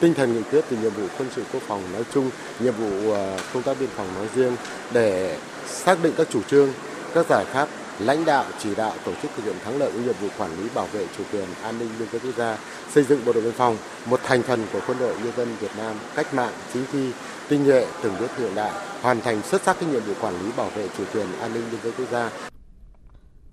[0.00, 3.14] tinh thần nghị quyết về nhiệm vụ quân sự quốc phòng nói chung, nhiệm vụ
[3.54, 4.56] công tác biên phòng nói riêng
[4.92, 6.68] để xác định các chủ trương,
[7.14, 10.28] các giải pháp lãnh đạo chỉ đạo tổ chức thực hiện thắng lợi nhiệm vụ
[10.38, 12.58] quản lý bảo vệ chủ quyền an ninh biên giới quốc gia
[12.90, 13.76] xây dựng bộ đội biên phòng
[14.06, 17.10] một thành phần của quân đội nhân dân Việt Nam cách mạng chính quy
[17.48, 20.52] tinh nhuệ từng bước hiện đại hoàn thành xuất sắc các nhiệm vụ quản lý
[20.56, 22.30] bảo vệ chủ quyền an ninh biên giới quốc gia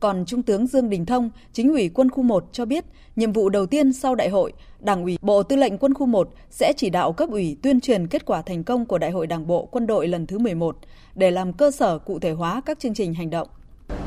[0.01, 3.49] còn Trung tướng Dương Đình Thông, chính ủy quân khu 1 cho biết, nhiệm vụ
[3.49, 6.89] đầu tiên sau đại hội, Đảng ủy Bộ Tư lệnh Quân khu 1 sẽ chỉ
[6.89, 9.87] đạo cấp ủy tuyên truyền kết quả thành công của Đại hội Đảng bộ quân
[9.87, 10.77] đội lần thứ 11
[11.15, 13.47] để làm cơ sở cụ thể hóa các chương trình hành động.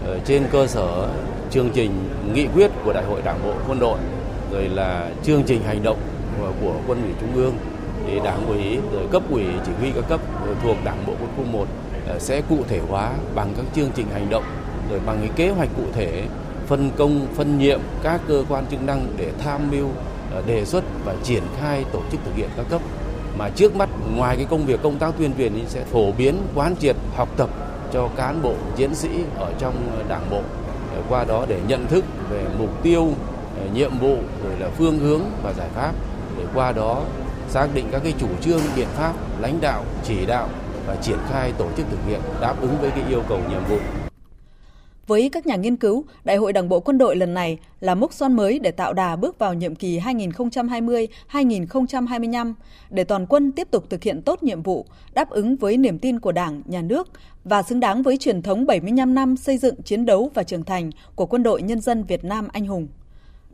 [0.06, 1.08] Ờ, trên cơ sở
[1.50, 1.90] chương trình
[2.34, 3.98] nghị quyết của Đại hội Đảng bộ quân đội,
[4.52, 5.98] rồi là chương trình hành động
[6.60, 7.54] của quân ủy trung ương
[8.06, 10.20] thì đảng ủy, rồi cấp ủy chỉ huy các cấp
[10.62, 11.66] thuộc đảng bộ quân khu 1
[12.08, 14.44] ờ, sẽ cụ thể hóa bằng các chương trình hành động,
[14.90, 16.22] rồi bằng cái kế hoạch cụ thể,
[16.66, 19.88] phân công, phân nhiệm các cơ quan chức năng để tham mưu
[20.34, 22.80] ờ, đề xuất và triển khai tổ chức thực hiện các cấp.
[23.38, 26.36] Mà trước mắt, ngoài cái công việc công tác tuyên truyền thì sẽ phổ biến,
[26.54, 27.50] quán triệt, học tập
[27.94, 29.74] cho cán bộ, chiến sĩ ở trong
[30.08, 30.40] đảng bộ.
[31.08, 33.08] Qua đó để nhận thức về mục tiêu
[33.58, 35.92] ờ, nhiệm vụ, rồi là phương hướng và giải pháp.
[36.38, 37.02] Để qua đó
[37.48, 40.48] xác định các cái chủ trương, biện pháp, lãnh đạo, chỉ đạo
[40.86, 43.78] và triển khai tổ chức thực hiện đáp ứng với cái yêu cầu nhiệm vụ
[45.06, 48.12] với các nhà nghiên cứu, Đại hội Đảng bộ quân đội lần này là mốc
[48.12, 52.54] son mới để tạo đà bước vào nhiệm kỳ 2020-2025
[52.90, 56.20] để toàn quân tiếp tục thực hiện tốt nhiệm vụ, đáp ứng với niềm tin
[56.20, 57.08] của Đảng, Nhà nước
[57.44, 60.90] và xứng đáng với truyền thống 75 năm xây dựng, chiến đấu và trưởng thành
[61.14, 62.88] của quân đội nhân dân Việt Nam anh hùng.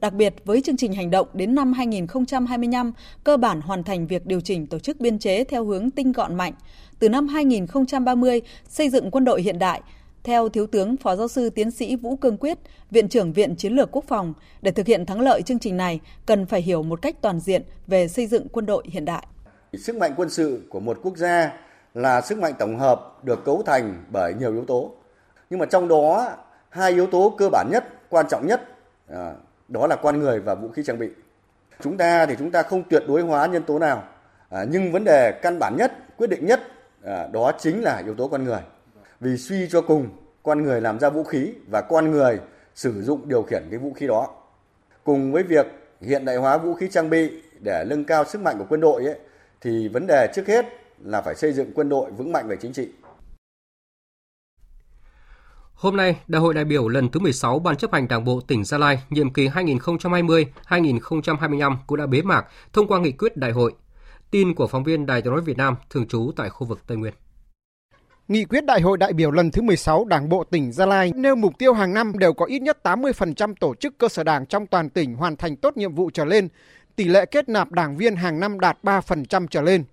[0.01, 2.93] Đặc biệt với chương trình hành động đến năm 2025
[3.25, 6.35] cơ bản hoàn thành việc điều chỉnh tổ chức biên chế theo hướng tinh gọn
[6.35, 6.53] mạnh.
[6.99, 9.81] Từ năm 2030 xây dựng quân đội hiện đại,
[10.25, 12.59] theo Thiếu tướng Phó Giáo sư Tiến sĩ Vũ Cương Quyết,
[12.91, 16.01] Viện trưởng Viện Chiến lược Quốc phòng, để thực hiện thắng lợi chương trình này,
[16.27, 19.27] cần phải hiểu một cách toàn diện về xây dựng quân đội hiện đại.
[19.73, 21.53] Sức mạnh quân sự của một quốc gia
[21.95, 24.93] là sức mạnh tổng hợp được cấu thành bởi nhiều yếu tố.
[25.51, 26.31] Nhưng mà trong đó,
[26.69, 28.63] hai yếu tố cơ bản nhất, quan trọng nhất,
[29.09, 29.35] à,
[29.69, 31.09] đó là con người và vũ khí trang bị.
[31.83, 34.03] Chúng ta thì chúng ta không tuyệt đối hóa nhân tố nào,
[34.49, 36.61] à, nhưng vấn đề căn bản nhất, quyết định nhất,
[37.05, 38.61] à, đó chính là yếu tố con người
[39.21, 40.09] vì suy cho cùng
[40.43, 42.41] con người làm ra vũ khí và con người
[42.75, 44.29] sử dụng điều khiển cái vũ khí đó.
[45.05, 45.67] Cùng với việc
[46.01, 47.31] hiện đại hóa vũ khí trang bị
[47.61, 49.19] để nâng cao sức mạnh của quân đội ấy,
[49.61, 50.67] thì vấn đề trước hết
[51.05, 52.89] là phải xây dựng quân đội vững mạnh về chính trị.
[55.75, 58.65] Hôm nay, Đại hội đại biểu lần thứ 16 Ban chấp hành Đảng bộ tỉnh
[58.65, 63.75] Gia Lai nhiệm kỳ 2020-2025 cũng đã bế mạc thông qua nghị quyết đại hội.
[64.31, 66.97] Tin của phóng viên Đài tiếng nói Việt Nam thường trú tại khu vực Tây
[66.97, 67.15] Nguyên.
[68.31, 71.35] Nghị quyết Đại hội đại biểu lần thứ 16 Đảng bộ tỉnh Gia Lai nêu
[71.35, 74.67] mục tiêu hàng năm đều có ít nhất 80% tổ chức cơ sở đảng trong
[74.67, 76.49] toàn tỉnh hoàn thành tốt nhiệm vụ trở lên,
[76.97, 79.85] tỷ lệ kết nạp đảng viên hàng năm đạt 3% trở lên.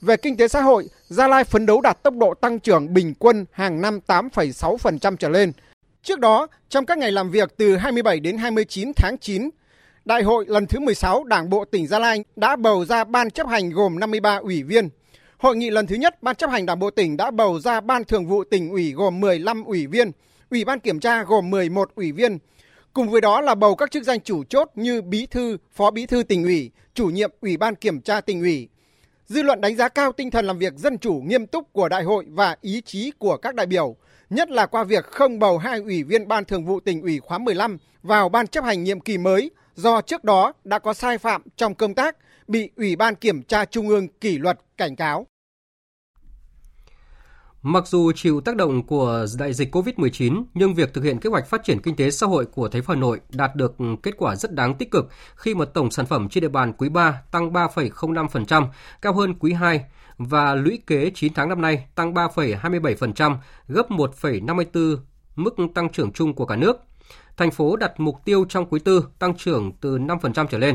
[0.00, 3.14] Về kinh tế xã hội, Gia Lai phấn đấu đạt tốc độ tăng trưởng bình
[3.18, 5.52] quân hàng năm 8,6% trở lên.
[6.02, 9.50] Trước đó, trong các ngày làm việc từ 27 đến 29 tháng 9,
[10.04, 13.46] Đại hội lần thứ 16 Đảng bộ tỉnh Gia Lai đã bầu ra ban chấp
[13.46, 14.88] hành gồm 53 ủy viên,
[15.44, 18.04] Hội nghị lần thứ nhất, Ban chấp hành Đảng bộ tỉnh đã bầu ra Ban
[18.04, 20.10] thường vụ tỉnh ủy gồm 15 ủy viên,
[20.50, 22.38] Ủy ban kiểm tra gồm 11 ủy viên.
[22.92, 26.06] Cùng với đó là bầu các chức danh chủ chốt như bí thư, phó bí
[26.06, 28.68] thư tỉnh ủy, chủ nhiệm Ủy ban kiểm tra tỉnh ủy.
[29.26, 32.02] Dư luận đánh giá cao tinh thần làm việc dân chủ nghiêm túc của đại
[32.02, 33.96] hội và ý chí của các đại biểu,
[34.30, 37.38] nhất là qua việc không bầu hai ủy viên Ban thường vụ tỉnh ủy khóa
[37.38, 41.42] 15 vào Ban chấp hành nhiệm kỳ mới do trước đó đã có sai phạm
[41.56, 42.16] trong công tác,
[42.48, 45.26] bị Ủy ban Kiểm tra Trung ương kỷ luật cảnh cáo.
[47.66, 51.46] Mặc dù chịu tác động của đại dịch COVID-19, nhưng việc thực hiện kế hoạch
[51.46, 54.36] phát triển kinh tế xã hội của thành phố Hà Nội đạt được kết quả
[54.36, 57.52] rất đáng tích cực khi mà tổng sản phẩm trên địa bàn quý 3 tăng
[57.52, 58.66] 3,05%,
[59.02, 59.84] cao hơn quý 2
[60.18, 63.36] và lũy kế 9 tháng năm nay tăng 3,27%,
[63.68, 64.96] gấp 1,54
[65.36, 66.76] mức tăng trưởng chung của cả nước.
[67.36, 70.74] Thành phố đặt mục tiêu trong quý tư tăng trưởng từ 5% trở lên.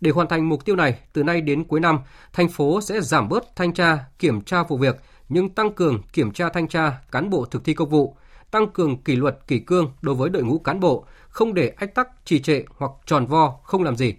[0.00, 1.98] Để hoàn thành mục tiêu này, từ nay đến cuối năm,
[2.32, 4.96] thành phố sẽ giảm bớt thanh tra, kiểm tra vụ việc,
[5.28, 8.16] nhưng tăng cường kiểm tra thanh tra cán bộ thực thi công vụ,
[8.50, 11.94] tăng cường kỷ luật kỷ cương đối với đội ngũ cán bộ, không để ách
[11.94, 14.14] tắc, trì trệ hoặc tròn vo, không làm gì.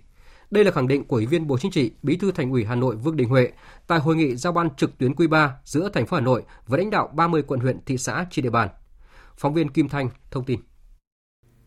[0.51, 2.75] Đây là khẳng định của Ủy viên Bộ Chính trị, Bí thư Thành ủy Hà
[2.75, 3.49] Nội Vương Đình Huệ
[3.87, 6.79] tại hội nghị giao ban trực tuyến quý 3 giữa thành phố Hà Nội với
[6.79, 8.69] lãnh đạo 30 quận huyện thị xã trên địa bàn.
[9.37, 10.59] Phóng viên Kim Thanh thông tin.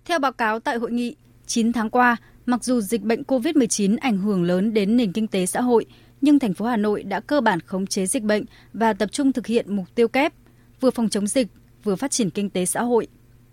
[0.05, 4.19] Theo báo cáo tại hội nghị, 9 tháng qua, mặc dù dịch bệnh COVID-19 ảnh
[4.19, 5.87] hưởng lớn đến nền kinh tế xã hội,
[6.23, 9.33] nhưng thành phố Hà Nội đã cơ bản khống chế dịch bệnh và tập trung
[9.33, 10.33] thực hiện mục tiêu kép,
[10.81, 11.49] vừa phòng chống dịch,
[11.85, 13.07] vừa phát triển kinh tế xã hội.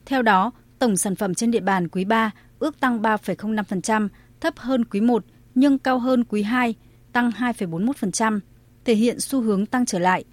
[0.06, 4.08] Theo đó, tổng sản phẩm trên địa bàn quý 3 ước tăng 3,05%,
[4.42, 6.76] thấp hơn quý 1 nhưng cao hơn quý 2,
[7.14, 8.40] tăng 2,41%,
[8.86, 10.24] thể hiện xu hướng tăng trở lại.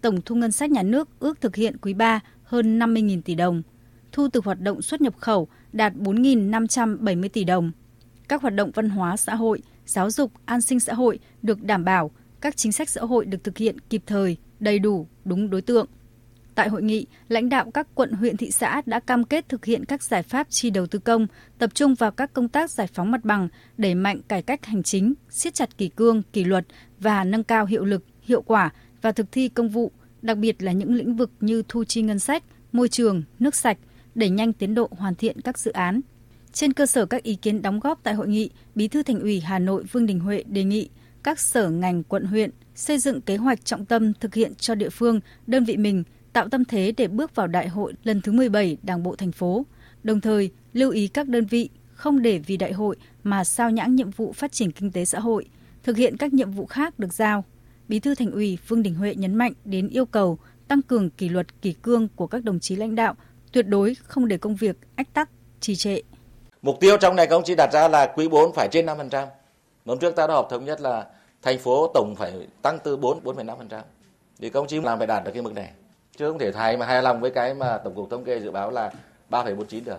[0.00, 3.62] Tổng thu ngân sách nhà nước ước thực hiện quý 3 hơn 50.000 tỷ đồng.
[4.12, 7.72] Thu từ hoạt động xuất nhập khẩu đạt 4.570 tỷ đồng.
[8.28, 11.84] Các hoạt động văn hóa xã hội, giáo dục, an sinh xã hội được đảm
[11.84, 15.62] bảo, các chính sách xã hội được thực hiện kịp thời, đầy đủ, đúng đối
[15.62, 15.86] tượng.
[16.54, 19.84] Tại hội nghị, lãnh đạo các quận huyện thị xã đã cam kết thực hiện
[19.84, 21.26] các giải pháp chi đầu tư công,
[21.58, 24.82] tập trung vào các công tác giải phóng mặt bằng, đẩy mạnh cải cách hành
[24.82, 26.66] chính, siết chặt kỷ cương, kỷ luật
[27.00, 28.70] và nâng cao hiệu lực, hiệu quả
[29.02, 29.92] và thực thi công vụ,
[30.22, 33.78] đặc biệt là những lĩnh vực như thu chi ngân sách, môi trường, nước sạch,
[34.14, 36.00] đẩy nhanh tiến độ hoàn thiện các dự án.
[36.54, 39.40] Trên cơ sở các ý kiến đóng góp tại hội nghị, Bí thư Thành ủy
[39.40, 40.88] Hà Nội Vương Đình Huệ đề nghị
[41.22, 44.88] các sở ngành quận huyện xây dựng kế hoạch trọng tâm thực hiện cho địa
[44.90, 48.76] phương, đơn vị mình tạo tâm thế để bước vào đại hội lần thứ 17
[48.82, 49.66] Đảng bộ thành phố.
[50.02, 53.94] Đồng thời, lưu ý các đơn vị không để vì đại hội mà sao nhãng
[53.94, 55.46] nhiệm vụ phát triển kinh tế xã hội,
[55.82, 57.44] thực hiện các nhiệm vụ khác được giao.
[57.88, 60.38] Bí thư Thành ủy Vương Đình Huệ nhấn mạnh đến yêu cầu
[60.68, 63.14] tăng cường kỷ luật kỷ cương của các đồng chí lãnh đạo,
[63.52, 66.00] tuyệt đối không để công việc ách tắc, trì trệ.
[66.64, 69.26] Mục tiêu trong này các ông chí đặt ra là quý 4 phải trên 5%.
[69.86, 71.06] Hôm trước ta đã họp thống nhất là
[71.42, 73.80] thành phố tổng phải tăng từ 4 4,5%.
[74.40, 75.70] Thì các ông chí làm phải đạt được cái mức này.
[76.16, 78.50] Chứ không thể thay mà hài lòng với cái mà Tổng cục Thống kê dự
[78.50, 78.90] báo là
[79.30, 79.98] 3,49 được.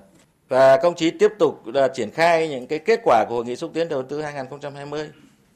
[0.50, 3.56] Và công chí tiếp tục là triển khai những cái kết quả của Hội nghị
[3.56, 5.10] xúc tiến đầu tư 2020,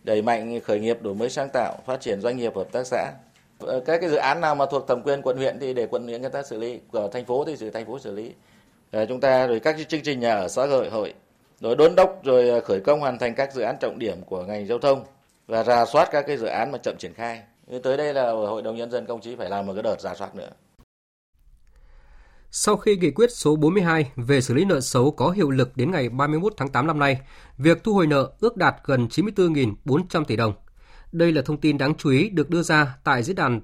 [0.04, 3.12] đẩy mạnh khởi nghiệp đổi mới sáng tạo, phát triển doanh nghiệp hợp tác xã.
[3.60, 6.04] Ờ, các cái dự án nào mà thuộc thẩm quyền quận huyện thì để quận
[6.04, 8.34] huyện người ta xử lý, của thành phố thì xử thành phố xử lý.
[8.92, 11.14] Ờ, chúng ta rồi các chương trình nhà ở xã hội hội
[11.60, 14.44] rồi đôn đốc rồi ờ, khởi công hoàn thành các dự án trọng điểm của
[14.44, 15.06] ngành giao thông
[15.48, 17.42] và ra soát các cái dự án mà chậm triển khai
[17.84, 20.16] tới đây là hội đồng nhân dân công chí phải làm một cái đợt rà
[20.16, 20.50] soát nữa
[22.52, 25.92] sau khi nghị quyết số 42 về xử lý nợ xấu có hiệu lực đến
[25.92, 27.20] ngày 31 tháng 8 năm nay,
[27.58, 30.54] việc thu hồi nợ ước đạt gần 94.400 tỷ đồng.
[31.12, 33.62] Đây là thông tin đáng chú ý được đưa ra tại diễn đàn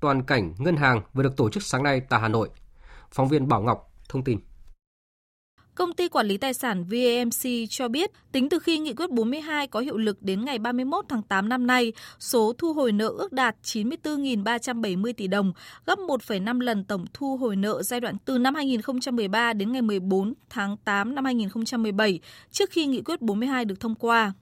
[0.00, 2.48] toàn cảnh ngân hàng vừa được tổ chức sáng nay tại Hà Nội.
[3.10, 4.38] Phóng viên Bảo Ngọc thông tin.
[5.74, 9.66] Công ty quản lý tài sản VAMC cho biết, tính từ khi Nghị quyết 42
[9.66, 13.32] có hiệu lực đến ngày 31 tháng 8 năm nay, số thu hồi nợ ước
[13.32, 15.52] đạt 94.370 tỷ đồng,
[15.86, 20.34] gấp 1,5 lần tổng thu hồi nợ giai đoạn từ năm 2013 đến ngày 14
[20.50, 24.32] tháng 8 năm 2017, trước khi Nghị quyết 42 được thông qua.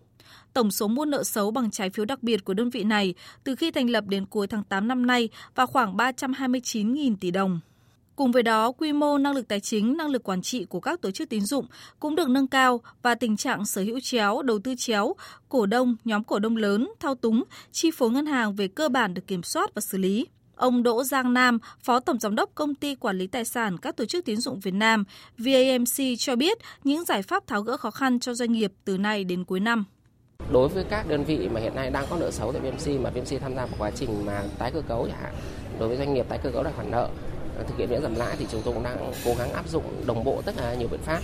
[0.52, 3.14] Tổng số mua nợ xấu bằng trái phiếu đặc biệt của đơn vị này
[3.44, 7.60] từ khi thành lập đến cuối tháng 8 năm nay vào khoảng 329.000 tỷ đồng.
[8.16, 11.00] Cùng với đó, quy mô năng lực tài chính, năng lực quản trị của các
[11.00, 11.66] tổ chức tín dụng
[12.00, 15.14] cũng được nâng cao và tình trạng sở hữu chéo, đầu tư chéo,
[15.48, 19.14] cổ đông, nhóm cổ đông lớn, thao túng, chi phối ngân hàng về cơ bản
[19.14, 20.26] được kiểm soát và xử lý.
[20.56, 23.96] Ông Đỗ Giang Nam, Phó Tổng Giám đốc Công ty Quản lý Tài sản các
[23.96, 25.04] tổ chức tín dụng Việt Nam,
[25.38, 29.24] VAMC cho biết những giải pháp tháo gỡ khó khăn cho doanh nghiệp từ nay
[29.24, 29.84] đến cuối năm.
[30.52, 33.10] Đối với các đơn vị mà hiện nay đang có nợ xấu tại VMC mà
[33.10, 35.34] VMC tham gia vào quá trình mà tái cơ cấu chẳng hạn,
[35.78, 37.08] đối với doanh nghiệp tái cơ cấu lại khoản nợ
[37.68, 40.24] thực hiện miễn giảm lãi thì chúng tôi cũng đang cố gắng áp dụng đồng
[40.24, 41.20] bộ tất cả nhiều biện pháp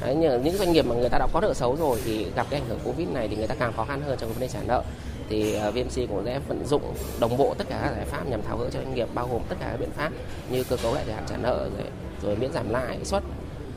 [0.00, 2.60] Đấy, những doanh nghiệp mà người ta đã có nợ xấu rồi thì gặp cái
[2.60, 4.58] ảnh hưởng covid này thì người ta càng khó khăn hơn trong vấn đề trả
[4.66, 4.82] nợ
[5.28, 6.82] thì ờ, VMC cũng sẽ vận dụng
[7.20, 9.42] đồng bộ tất cả các giải pháp nhằm tháo gỡ cho doanh nghiệp bao gồm
[9.48, 10.12] tất cả các biện pháp
[10.50, 11.86] như cơ cấu lại thời hạn trả nợ rồi,
[12.22, 13.22] rồi miễn giảm lãi suất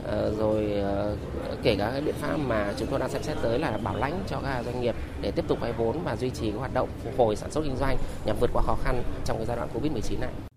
[0.06, 1.16] ờ, rồi ờ,
[1.62, 4.22] kể cả các biện pháp mà chúng tôi đang xem xét tới là bảo lãnh
[4.28, 7.18] cho các doanh nghiệp để tiếp tục vay vốn và duy trì hoạt động phục
[7.18, 9.92] hồi sản xuất kinh doanh nhằm vượt qua khó khăn trong cái giai đoạn covid
[9.92, 10.47] 19 này.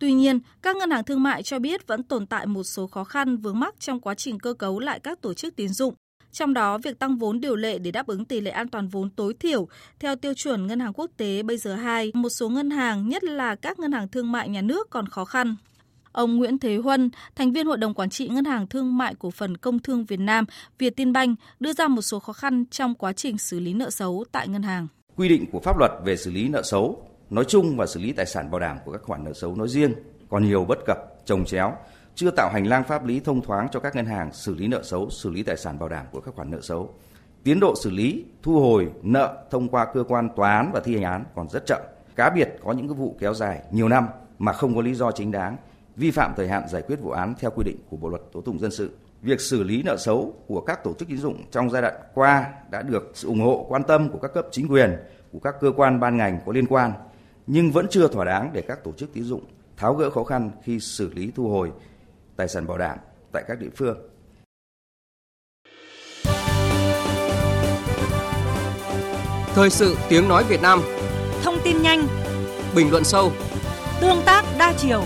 [0.00, 3.04] Tuy nhiên, các ngân hàng thương mại cho biết vẫn tồn tại một số khó
[3.04, 5.94] khăn vướng mắc trong quá trình cơ cấu lại các tổ chức tín dụng.
[6.32, 9.10] Trong đó, việc tăng vốn điều lệ để đáp ứng tỷ lệ an toàn vốn
[9.10, 12.70] tối thiểu theo tiêu chuẩn Ngân hàng Quốc tế bây giờ 2, một số ngân
[12.70, 15.56] hàng, nhất là các ngân hàng thương mại nhà nước còn khó khăn.
[16.12, 19.30] Ông Nguyễn Thế Huân, thành viên Hội đồng Quản trị Ngân hàng Thương mại Cổ
[19.30, 20.44] phần Công thương Việt Nam,
[20.78, 23.90] Việt Tiên Banh, đưa ra một số khó khăn trong quá trình xử lý nợ
[23.90, 24.86] xấu tại ngân hàng.
[25.16, 28.12] Quy định của pháp luật về xử lý nợ xấu nói chung và xử lý
[28.12, 29.94] tài sản bảo đảm của các khoản nợ xấu nói riêng
[30.30, 31.72] còn nhiều bất cập, trồng chéo,
[32.14, 34.82] chưa tạo hành lang pháp lý thông thoáng cho các ngân hàng xử lý nợ
[34.82, 36.94] xấu, xử lý tài sản bảo đảm của các khoản nợ xấu.
[37.44, 40.94] Tiến độ xử lý, thu hồi nợ thông qua cơ quan tòa án và thi
[40.94, 41.80] hành án còn rất chậm.
[42.16, 44.08] Cá biệt có những cái vụ kéo dài nhiều năm
[44.38, 45.56] mà không có lý do chính đáng,
[45.96, 48.40] vi phạm thời hạn giải quyết vụ án theo quy định của Bộ luật tố
[48.40, 48.90] tụng dân sự.
[49.22, 52.46] Việc xử lý nợ xấu của các tổ chức tín dụng trong giai đoạn qua
[52.70, 54.96] đã được sự ủng hộ quan tâm của các cấp chính quyền,
[55.32, 56.92] của các cơ quan ban ngành có liên quan,
[57.52, 59.44] nhưng vẫn chưa thỏa đáng để các tổ chức tín dụng
[59.76, 61.72] tháo gỡ khó khăn khi xử lý thu hồi
[62.36, 62.98] tài sản bảo đảm
[63.32, 63.98] tại các địa phương.
[69.54, 70.80] Thời sự tiếng nói Việt Nam.
[71.42, 72.06] Thông tin nhanh.
[72.74, 73.32] Bình luận sâu.
[74.00, 75.04] Tương tác đa chiều.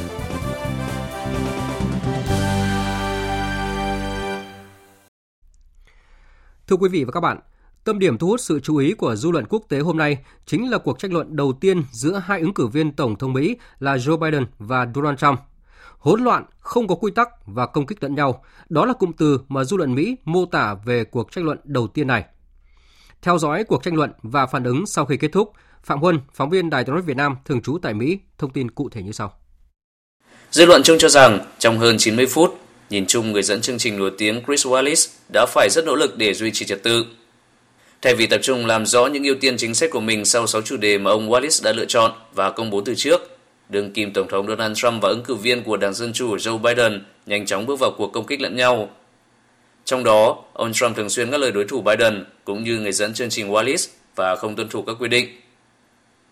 [6.66, 7.40] Thưa quý vị và các bạn,
[7.84, 10.70] Tâm điểm thu hút sự chú ý của dư luận quốc tế hôm nay chính
[10.70, 13.96] là cuộc tranh luận đầu tiên giữa hai ứng cử viên Tổng thống Mỹ là
[13.96, 15.38] Joe Biden và Donald Trump.
[15.98, 19.40] Hỗn loạn, không có quy tắc và công kích lẫn nhau, đó là cụm từ
[19.48, 22.24] mà dư luận Mỹ mô tả về cuộc tranh luận đầu tiên này.
[23.22, 26.50] Theo dõi cuộc tranh luận và phản ứng sau khi kết thúc, Phạm Huân, phóng
[26.50, 29.12] viên Đài tiếng nói Việt Nam thường trú tại Mỹ, thông tin cụ thể như
[29.12, 29.32] sau.
[30.50, 32.58] Dư luận chung cho rằng trong hơn 90 phút,
[32.90, 36.16] nhìn chung người dẫn chương trình nổi tiếng Chris Wallace đã phải rất nỗ lực
[36.16, 37.04] để duy trì trật tự
[38.04, 40.62] Thay vì tập trung làm rõ những ưu tiên chính sách của mình sau 6
[40.62, 43.38] chủ đề mà ông Wallace đã lựa chọn và công bố từ trước,
[43.68, 46.58] đương kim Tổng thống Donald Trump và ứng cử viên của Đảng Dân Chủ Joe
[46.58, 48.90] Biden nhanh chóng bước vào cuộc công kích lẫn nhau.
[49.84, 53.14] Trong đó, ông Trump thường xuyên ngắt lời đối thủ Biden cũng như người dẫn
[53.14, 55.28] chương trình Wallace và không tuân thủ các quy định.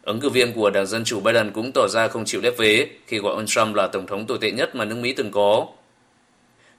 [0.03, 2.87] Ứng cử viên của Đảng Dân Chủ Biden cũng tỏ ra không chịu lép vế
[3.07, 5.67] khi gọi ông Trump là tổng thống tồi tệ nhất mà nước Mỹ từng có.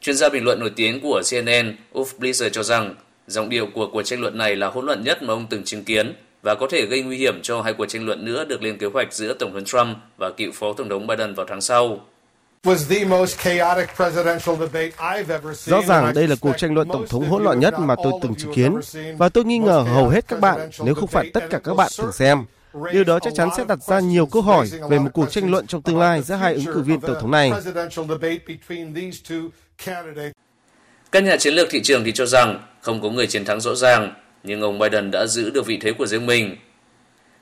[0.01, 2.95] Chuyên gia bình luận nổi tiếng của CNN, Uf Blizzard cho rằng
[3.27, 5.83] Giọng điệu của cuộc tranh luận này là hỗn loạn nhất mà ông từng chứng
[5.83, 8.77] kiến và có thể gây nguy hiểm cho hai cuộc tranh luận nữa được lên
[8.77, 11.99] kế hoạch giữa Tổng thống Trump và cựu Phó Tổng thống Biden vào tháng sau.
[15.65, 18.35] Rõ ràng đây là cuộc tranh luận tổng thống hỗn loạn nhất mà tôi từng
[18.35, 18.79] chứng kiến
[19.17, 21.91] và tôi nghi ngờ hầu hết các bạn, nếu không phải tất cả các bạn
[21.97, 22.45] từng xem.
[22.91, 25.67] Điều đó chắc chắn sẽ đặt ra nhiều câu hỏi về một cuộc tranh luận
[25.67, 27.51] trong tương lai giữa hai ứng cử viên tổng thống này.
[31.13, 33.75] Các nhà chiến lược thị trường thì cho rằng không có người chiến thắng rõ
[33.75, 36.55] ràng, nhưng ông Biden đã giữ được vị thế của riêng mình.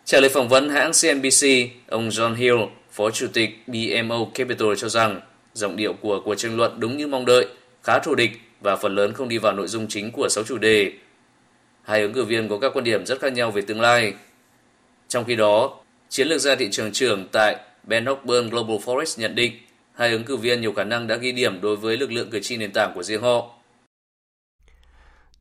[0.05, 1.47] Trả lời phỏng vấn hãng CNBC,
[1.87, 2.57] ông John Hill,
[2.91, 5.21] Phó Chủ tịch BMO Capital cho rằng
[5.53, 7.47] giọng điệu của cuộc tranh luận đúng như mong đợi,
[7.83, 10.57] khá thù địch và phần lớn không đi vào nội dung chính của 6 chủ
[10.57, 10.91] đề.
[11.83, 14.13] Hai ứng cử viên có các quan điểm rất khác nhau về tương lai.
[15.07, 19.35] Trong khi đó, chiến lược gia thị trường trưởng tại Ben Hockburn Global Forex nhận
[19.35, 19.51] định
[19.95, 22.39] hai ứng cử viên nhiều khả năng đã ghi điểm đối với lực lượng cử
[22.39, 23.60] tri nền tảng của riêng họ.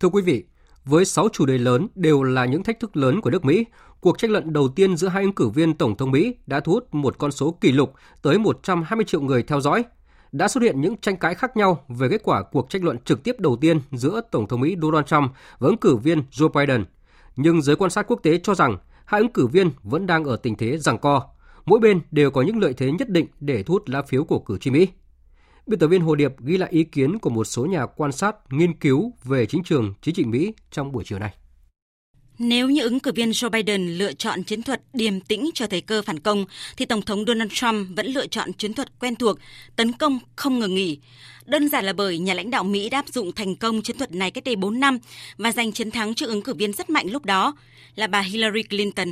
[0.01, 0.44] Thưa quý vị,
[0.84, 3.64] với 6 chủ đề lớn đều là những thách thức lớn của nước Mỹ,
[4.01, 6.72] cuộc tranh luận đầu tiên giữa hai ứng cử viên Tổng thống Mỹ đã thu
[6.72, 9.84] hút một con số kỷ lục tới 120 triệu người theo dõi.
[10.32, 13.22] Đã xuất hiện những tranh cãi khác nhau về kết quả cuộc tranh luận trực
[13.22, 16.84] tiếp đầu tiên giữa Tổng thống Mỹ Donald Trump và ứng cử viên Joe Biden.
[17.36, 20.36] Nhưng giới quan sát quốc tế cho rằng hai ứng cử viên vẫn đang ở
[20.36, 21.22] tình thế giằng co.
[21.66, 24.38] Mỗi bên đều có những lợi thế nhất định để thu hút lá phiếu của
[24.38, 24.88] cử tri Mỹ.
[25.66, 28.36] Biên tập viên Hồ Điệp ghi lại ý kiến của một số nhà quan sát
[28.50, 31.34] nghiên cứu về chính trường chính trị Mỹ trong buổi chiều nay.
[32.38, 35.80] Nếu như ứng cử viên Joe Biden lựa chọn chiến thuật điềm tĩnh cho thời
[35.80, 36.44] cơ phản công,
[36.76, 39.38] thì Tổng thống Donald Trump vẫn lựa chọn chiến thuật quen thuộc,
[39.76, 40.98] tấn công không ngừng nghỉ.
[41.44, 44.12] Đơn giản là bởi nhà lãnh đạo Mỹ đã áp dụng thành công chiến thuật
[44.12, 44.98] này cách đây 4 năm
[45.36, 47.56] và giành chiến thắng trước ứng cử viên rất mạnh lúc đó
[47.94, 49.08] là bà Hillary Clinton.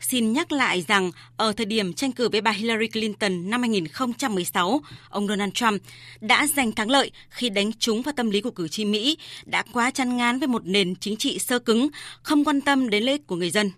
[0.00, 4.80] Xin nhắc lại rằng ở thời điểm tranh cử với bà Hillary Clinton năm 2016,
[5.08, 5.82] ông Donald Trump
[6.20, 9.62] đã giành thắng lợi khi đánh trúng vào tâm lý của cử tri Mỹ đã
[9.72, 11.88] quá chăn ngán với một nền chính trị sơ cứng,
[12.22, 13.70] không quan tâm đến lợi ích của người dân.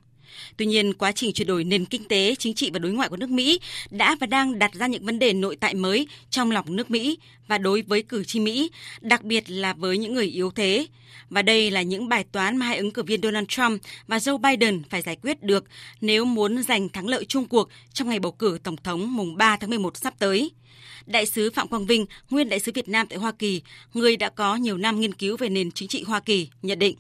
[0.57, 3.17] Tuy nhiên, quá trình chuyển đổi nền kinh tế, chính trị và đối ngoại của
[3.17, 3.61] nước Mỹ
[3.91, 7.19] đã và đang đặt ra những vấn đề nội tại mới trong lòng nước Mỹ
[7.49, 8.71] và đối với cử tri Mỹ,
[9.01, 10.87] đặc biệt là với những người yếu thế.
[11.31, 14.39] Và đây là những bài toán mà hai ứng cử viên Donald Trump và Joe
[14.39, 15.65] Biden phải giải quyết được
[16.01, 19.57] nếu muốn giành thắng lợi chung cuộc trong ngày bầu cử Tổng thống mùng 3
[19.57, 20.51] tháng 11 sắp tới.
[21.07, 23.63] Đại sứ Phạm Quang Vinh, nguyên đại sứ Việt Nam tại Hoa Kỳ,
[23.95, 26.97] người đã có nhiều năm nghiên cứu về nền chính trị Hoa Kỳ, nhận định.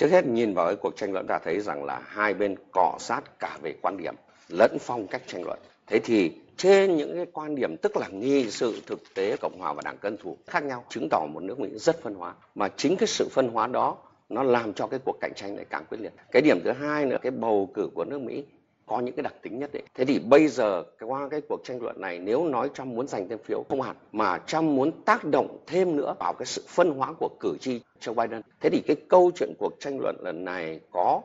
[0.00, 2.96] Trước hết, nhìn vào cái cuộc tranh luận, ta thấy rằng là hai bên cọ
[2.98, 4.14] sát cả về quan điểm,
[4.48, 5.58] lẫn phong cách tranh luận.
[5.86, 9.72] Thế thì trên những cái quan điểm, tức là nghi sự thực tế cộng hòa
[9.72, 12.68] và đảng dân chủ khác nhau, chứng tỏ một nước mỹ rất phân hóa mà
[12.76, 13.96] chính cái sự phân hóa đó,
[14.28, 17.06] nó làm cho cái cuộc cạnh tranh này càng quyết liệt cái điểm thứ hai
[17.06, 18.44] nữa, cái bầu cử của nước mỹ
[18.90, 19.84] có những cái đặc tính nhất định.
[19.94, 23.28] Thế thì bây giờ qua cái cuộc tranh luận này, nếu nói Trump muốn giành
[23.28, 26.90] thêm phiếu, không hẳn, mà Trump muốn tác động thêm nữa vào cái sự phân
[26.90, 28.42] hóa của cử tri Joe Biden.
[28.60, 31.22] Thế thì cái câu chuyện cuộc tranh luận lần này có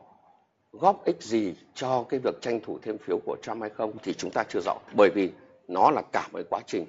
[0.72, 4.14] góp ích gì cho cái việc tranh thủ thêm phiếu của Trump hay không thì
[4.14, 5.30] chúng ta chưa rõ, bởi vì
[5.68, 6.86] nó là cả một quá trình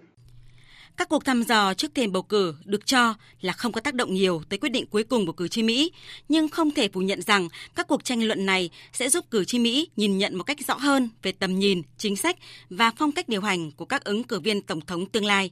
[0.98, 4.14] các cuộc thăm dò trước thềm bầu cử được cho là không có tác động
[4.14, 5.92] nhiều tới quyết định cuối cùng của cử tri Mỹ,
[6.30, 9.60] nhưng không thể phủ nhận rằng các cuộc tranh luận này sẽ giúp cử tri
[9.60, 12.38] Mỹ nhìn nhận một cách rõ hơn về tầm nhìn, chính sách
[12.70, 15.52] và phong cách điều hành của các ứng cử viên tổng thống tương lai.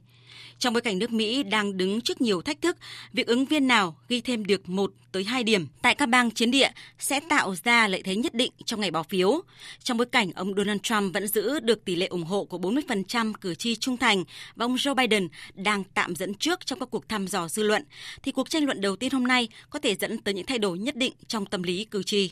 [0.58, 2.76] Trong bối cảnh nước Mỹ đang đứng trước nhiều thách thức,
[3.12, 6.50] việc ứng viên nào ghi thêm được 1 tới 2 điểm tại các bang chiến
[6.50, 9.40] địa sẽ tạo ra lợi thế nhất định trong ngày bỏ phiếu.
[9.82, 13.32] Trong bối cảnh ông Donald Trump vẫn giữ được tỷ lệ ủng hộ của 40%
[13.40, 14.24] cử tri trung thành
[14.54, 17.84] và ông Joe Biden đang tạm dẫn trước trong các cuộc thăm dò dư luận,
[18.22, 20.78] thì cuộc tranh luận đầu tiên hôm nay có thể dẫn tới những thay đổi
[20.78, 22.30] nhất định trong tâm lý cử tri.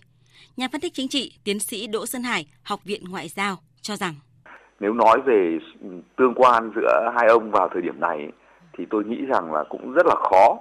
[0.57, 3.97] Nhà phân tích chính trị, tiến sĩ Đỗ Sơn Hải, Học viện Ngoại giao cho
[3.97, 4.15] rằng
[4.81, 5.59] nếu nói về
[6.17, 8.33] tương quan giữa hai ông vào thời điểm này
[8.73, 10.59] thì tôi nghĩ rằng là cũng rất là khó.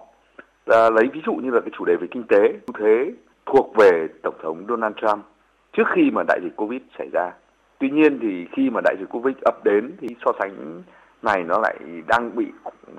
[0.66, 3.14] À, lấy ví dụ như là cái chủ đề về kinh tế, thế
[3.46, 5.26] thuộc về Tổng thống Donald Trump
[5.74, 7.32] trước khi mà đại dịch Covid xảy ra.
[7.80, 10.84] Tuy nhiên thì khi mà đại dịch Covid ập đến thì so sánh
[11.22, 11.76] này nó lại
[12.08, 12.46] đang bị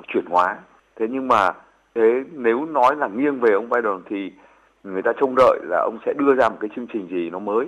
[0.08, 0.58] chuyển hóa.
[0.96, 1.52] Thế nhưng mà
[1.94, 4.32] thế nếu nói là nghiêng về ông Biden thì
[4.84, 7.38] người ta trông đợi là ông sẽ đưa ra một cái chương trình gì nó
[7.38, 7.66] mới.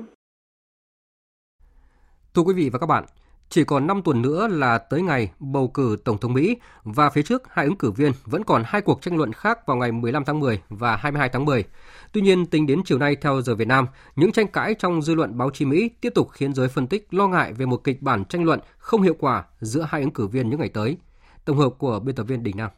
[2.35, 3.05] Thưa quý vị và các bạn,
[3.49, 7.23] chỉ còn 5 tuần nữa là tới ngày bầu cử Tổng thống Mỹ và phía
[7.23, 10.25] trước hai ứng cử viên vẫn còn hai cuộc tranh luận khác vào ngày 15
[10.25, 11.65] tháng 10 và 22 tháng 10.
[12.13, 13.87] Tuy nhiên, tính đến chiều nay theo giờ Việt Nam,
[14.17, 17.15] những tranh cãi trong dư luận báo chí Mỹ tiếp tục khiến giới phân tích
[17.15, 20.27] lo ngại về một kịch bản tranh luận không hiệu quả giữa hai ứng cử
[20.27, 20.97] viên những ngày tới.
[21.45, 22.71] Tổng hợp của biên tập viên Đình Nam.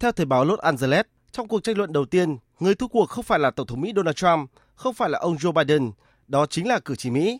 [0.00, 3.24] Theo thời báo Los Angeles, trong cuộc tranh luận đầu tiên, người thua cuộc không
[3.24, 5.90] phải là Tổng thống Mỹ Donald Trump, không phải là ông Joe Biden,
[6.26, 7.38] đó chính là cử tri Mỹ.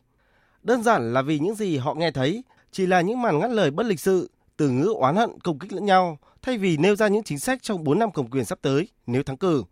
[0.62, 3.70] Đơn giản là vì những gì họ nghe thấy chỉ là những màn ngắt lời
[3.70, 7.08] bất lịch sự, từ ngữ oán hận công kích lẫn nhau, thay vì nêu ra
[7.08, 9.64] những chính sách trong 4 năm cầm quyền sắp tới nếu thắng cử.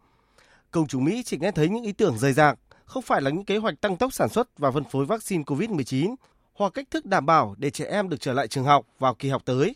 [0.70, 3.44] Công chúng Mỹ chỉ nghe thấy những ý tưởng rời rạc, không phải là những
[3.44, 6.14] kế hoạch tăng tốc sản xuất và phân phối vaccine COVID-19
[6.54, 9.28] hoặc cách thức đảm bảo để trẻ em được trở lại trường học vào kỳ
[9.28, 9.74] học tới.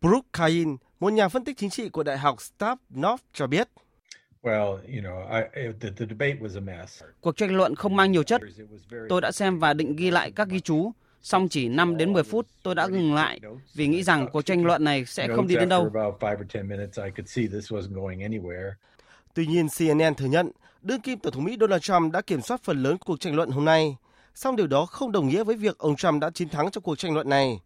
[0.00, 3.68] Brooke Kain, một nhà phân tích chính trị của Đại học Staff North cho biết.
[7.20, 8.42] Cuộc tranh luận không mang nhiều chất.
[9.08, 12.22] Tôi đã xem và định ghi lại các ghi chú, song chỉ 5 đến 10
[12.22, 13.40] phút tôi đã ngừng lại
[13.74, 15.90] vì nghĩ rằng cuộc tranh luận này sẽ không đi đến đâu.
[19.34, 20.50] Tuy nhiên, CNN thừa nhận
[20.82, 23.50] đương kim Tổng thống Mỹ Donald Trump đã kiểm soát phần lớn cuộc tranh luận
[23.50, 23.96] hôm nay.
[24.34, 26.98] Song điều đó không đồng nghĩa với việc ông Trump đã chiến thắng trong cuộc
[26.98, 27.60] tranh luận này.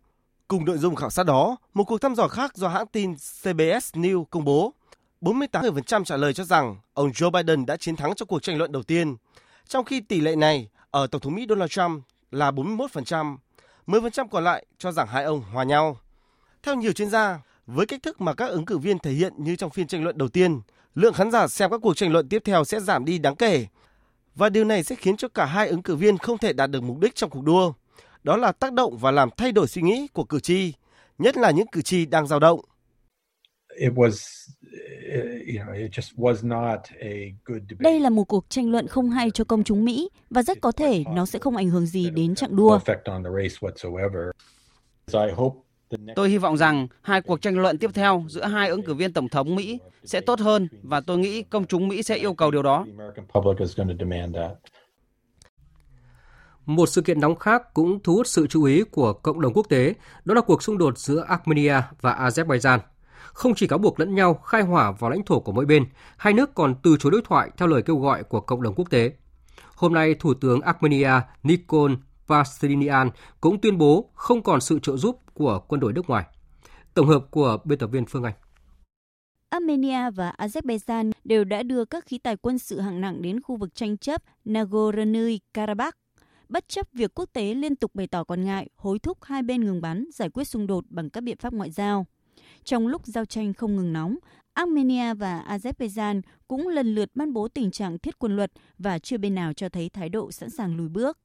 [0.49, 3.95] Cùng nội dung khảo sát đó, một cuộc thăm dò khác do hãng tin CBS
[3.95, 4.73] News công bố
[5.21, 8.73] 48% trả lời cho rằng ông Joe Biden đã chiến thắng trong cuộc tranh luận
[8.73, 9.17] đầu tiên,
[9.69, 13.37] trong khi tỷ lệ này ở Tổng thống Mỹ Donald Trump là 41%,
[13.87, 15.99] 10% còn lại cho rằng hai ông hòa nhau.
[16.63, 19.57] Theo nhiều chuyên gia, với cách thức mà các ứng cử viên thể hiện như
[19.57, 20.61] trong phiên tranh luận đầu tiên,
[20.95, 23.67] lượng khán giả xem các cuộc tranh luận tiếp theo sẽ giảm đi đáng kể.
[24.35, 26.83] Và điều này sẽ khiến cho cả hai ứng cử viên không thể đạt được
[26.83, 27.73] mục đích trong cuộc đua.
[28.23, 30.73] Đó là tác động và làm thay đổi suy nghĩ của cử tri,
[31.19, 32.61] nhất là những cử tri đang dao động.
[37.79, 40.73] Đây là một cuộc tranh luận không hay cho công chúng Mỹ và rất có
[40.73, 42.79] thể nó sẽ không ảnh hưởng gì đến chặng đua.
[46.17, 49.13] Tôi hy vọng rằng hai cuộc tranh luận tiếp theo giữa hai ứng cử viên
[49.13, 52.51] tổng thống Mỹ sẽ tốt hơn và tôi nghĩ công chúng Mỹ sẽ yêu cầu
[52.51, 52.87] điều đó.
[56.67, 59.67] Một sự kiện nóng khác cũng thu hút sự chú ý của cộng đồng quốc
[59.69, 62.79] tế, đó là cuộc xung đột giữa Armenia và Azerbaijan
[63.37, 65.85] không chỉ cáo buộc lẫn nhau khai hỏa vào lãnh thổ của mỗi bên,
[66.17, 68.91] hai nước còn từ chối đối thoại theo lời kêu gọi của cộng đồng quốc
[68.91, 69.13] tế.
[69.75, 71.11] Hôm nay, Thủ tướng Armenia
[71.43, 71.93] Nikol
[72.29, 73.11] Pashinyan
[73.41, 76.25] cũng tuyên bố không còn sự trợ giúp của quân đội nước ngoài.
[76.95, 78.35] Tổng hợp của biên tập viên Phương Anh.
[79.49, 83.57] Armenia và Azerbaijan đều đã đưa các khí tài quân sự hạng nặng đến khu
[83.57, 85.93] vực tranh chấp Nagorno-Karabakh,
[86.49, 89.65] bất chấp việc quốc tế liên tục bày tỏ quan ngại, hối thúc hai bên
[89.65, 92.07] ngừng bắn, giải quyết xung đột bằng các biện pháp ngoại giao.
[92.67, 94.17] Trong lúc giao tranh không ngừng nóng,
[94.55, 99.19] Armenia và Azerbaijan cũng lần lượt ban bố tình trạng thiết quân luật và chưa
[99.19, 101.19] bên nào cho thấy thái độ sẵn sàng lùi bước.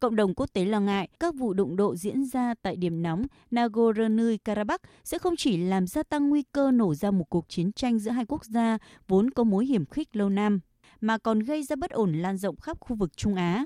[0.00, 3.26] Cộng đồng quốc tế lo ngại các vụ đụng độ diễn ra tại điểm nóng
[3.50, 7.98] Nagorno-Karabakh sẽ không chỉ làm gia tăng nguy cơ nổ ra một cuộc chiến tranh
[7.98, 10.60] giữa hai quốc gia vốn có mối hiểm khích lâu năm,
[11.00, 13.64] mà còn gây ra bất ổn lan rộng khắp khu vực Trung Á.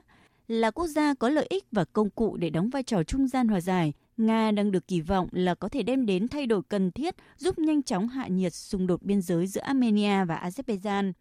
[0.48, 3.48] Là quốc gia có lợi ích và công cụ để đóng vai trò trung gian
[3.48, 6.90] hòa giải, Nga đang được kỳ vọng là có thể đem đến thay đổi cần
[6.90, 11.12] thiết giúp nhanh chóng hạ nhiệt xung đột biên giới giữa Armenia và Azerbaijan.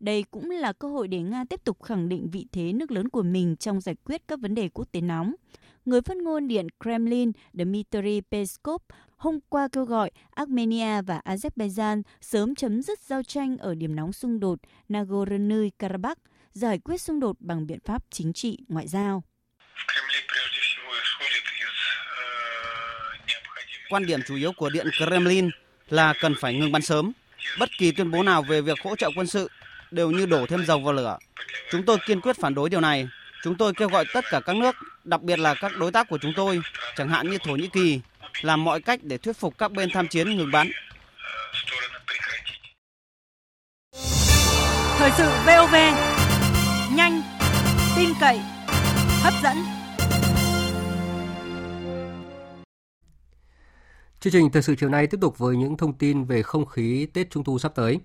[0.00, 3.08] Đây cũng là cơ hội để Nga tiếp tục khẳng định vị thế nước lớn
[3.08, 5.34] của mình trong giải quyết các vấn đề quốc tế nóng.
[5.84, 8.82] Người phát ngôn Điện Kremlin Dmitry Peskov
[9.16, 14.12] hôm qua kêu gọi Armenia và Azerbaijan sớm chấm dứt giao tranh ở điểm nóng
[14.12, 16.16] xung đột Nagorno-Karabakh,
[16.52, 19.22] giải quyết xung đột bằng biện pháp chính trị, ngoại giao.
[23.88, 25.50] Quan điểm chủ yếu của Điện Kremlin
[25.88, 27.12] là cần phải ngừng bắn sớm.
[27.58, 29.50] Bất kỳ tuyên bố nào về việc hỗ trợ quân sự
[29.90, 31.18] đều như đổ thêm dầu vào lửa.
[31.70, 33.08] Chúng tôi kiên quyết phản đối điều này.
[33.42, 36.18] Chúng tôi kêu gọi tất cả các nước, đặc biệt là các đối tác của
[36.18, 36.60] chúng tôi,
[36.96, 38.00] chẳng hạn như Thổ Nhĩ Kỳ,
[38.42, 40.70] làm mọi cách để thuyết phục các bên tham chiến ngừng bắn.
[44.98, 45.74] Thời sự VOV,
[46.96, 47.22] nhanh,
[47.96, 48.40] tin cậy,
[49.22, 49.56] hấp dẫn.
[54.24, 57.06] Chương trình thời sự chiều nay tiếp tục với những thông tin về không khí
[57.06, 58.00] Tết Trung thu sắp tới.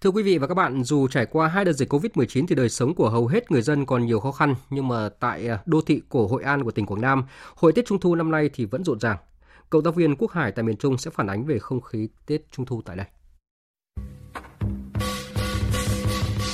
[0.00, 2.68] Thưa quý vị và các bạn, dù trải qua hai đợt dịch Covid-19 thì đời
[2.68, 5.80] sống của hầu hết người dân còn nhiều khó khăn, nhưng mà tại à, đô
[5.80, 7.24] thị cổ Hội An của tỉnh Quảng Nam,
[7.56, 9.16] hội Tết Trung thu năm nay thì vẫn rộn ràng.
[9.70, 12.52] Cộng tác viên Quốc Hải tại miền Trung sẽ phản ánh về không khí Tết
[12.52, 13.06] Trung thu tại đây.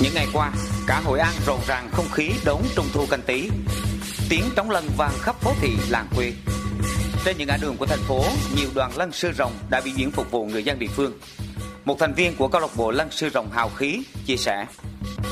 [0.01, 0.53] Những ngày qua,
[0.87, 3.49] cả Hội An rộn ràng không khí đón Trung thu canh tí.
[4.29, 6.33] Tiếng trống lân vang khắp phố thị làng quê.
[7.27, 8.23] Trên những ngã đường của thành phố,
[8.55, 11.13] nhiều đoàn lân sư rồng đã biểu diễn phục vụ người dân địa phương.
[11.85, 14.65] Một thành viên của câu lạc bộ lân sư rồng hào khí chia sẻ.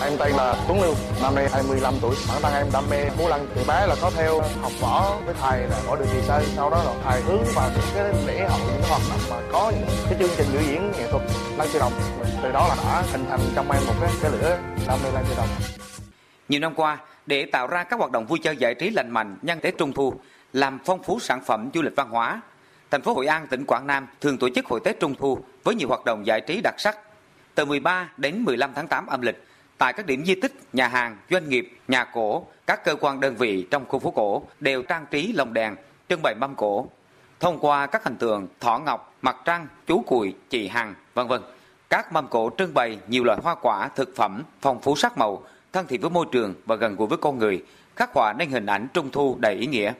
[0.01, 2.15] Em tên là Tuấn Lưu, năm nay 25 tuổi.
[2.27, 5.35] Bản thân em đam mê múa lân từ bé là có theo học võ với
[5.41, 6.43] thầy là võ đường kỳ sơn.
[6.55, 9.37] Sau đó là thầy hướng vào những cái lễ hội, những cái hoạt động mà
[9.51, 11.23] có những cái chương trình biểu diễn nghệ thuật
[11.57, 11.93] lân sư rồng.
[12.43, 15.23] Từ đó là đã hình thành trong em một cái, cái lửa đam mê lân
[15.29, 15.47] sư rồng.
[16.49, 19.37] Nhiều năm qua, để tạo ra các hoạt động vui chơi giải trí lành mạnh
[19.41, 20.13] nhân Tết Trung thu,
[20.53, 22.41] làm phong phú sản phẩm du lịch văn hóa,
[22.91, 25.75] thành phố Hội An, tỉnh Quảng Nam thường tổ chức hội Tết Trung thu với
[25.75, 26.97] nhiều hoạt động giải trí đặc sắc.
[27.55, 29.43] Từ 13 đến 15 tháng 8 âm lịch,
[29.77, 33.35] tại các điểm di tích, nhà hàng, doanh nghiệp, nhà cổ, các cơ quan đơn
[33.35, 35.75] vị trong khu phố cổ đều trang trí lồng đèn,
[36.09, 36.87] trưng bày mâm cổ.
[37.39, 41.41] Thông qua các hình tượng thỏ ngọc, mặt trăng, chú cùi, chị hằng, vân vân.
[41.89, 45.43] Các mâm cổ trưng bày nhiều loại hoa quả, thực phẩm, phong phú sắc màu,
[45.73, 47.63] thân thiện với môi trường và gần gũi với con người,
[47.95, 49.93] khắc họa nên hình ảnh trung thu đầy ý nghĩa.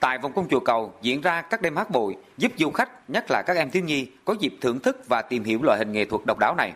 [0.00, 3.24] Tại vòng cung chùa cầu diễn ra các đêm hát bội giúp du khách, nhất
[3.30, 6.04] là các em thiếu nhi, có dịp thưởng thức và tìm hiểu loại hình nghệ
[6.04, 6.72] thuật độc đáo này.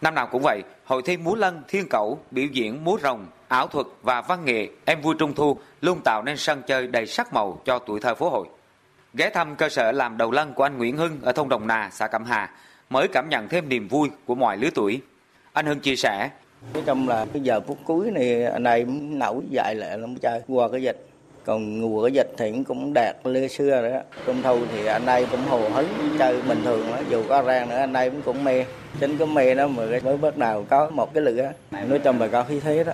[0.00, 3.66] Năm nào cũng vậy, hội thi múa lân, thiên cẩu, biểu diễn múa rồng, ảo
[3.66, 7.32] thuật và văn nghệ em vui trung thu luôn tạo nên sân chơi đầy sắc
[7.32, 8.46] màu cho tuổi thơ phố hội.
[9.14, 11.88] Ghé thăm cơ sở làm đầu lân của anh Nguyễn Hưng ở thôn Đồng Nà,
[11.92, 12.50] xã Cẩm Hà
[12.90, 15.00] mới cảm nhận thêm niềm vui của mọi lứa tuổi.
[15.52, 16.30] Anh Hưng chia sẻ.
[16.74, 20.42] Nói trong là cái giờ phút cuối này anh này nổi dậy lại lắm chơi
[20.48, 21.09] qua cái dịch
[21.44, 25.26] còn mùa cái dịch thì cũng đạt lưa xưa đó trung thu thì anh đây
[25.30, 25.88] cũng hồ hứng
[26.18, 26.98] chơi bình thường đó.
[27.08, 28.64] dù có rang nữa anh đây cũng cũng mê
[29.00, 32.28] chính cái mê đó mà mới bắt đầu có một cái lửa nói chung là
[32.28, 32.92] có khí thế đó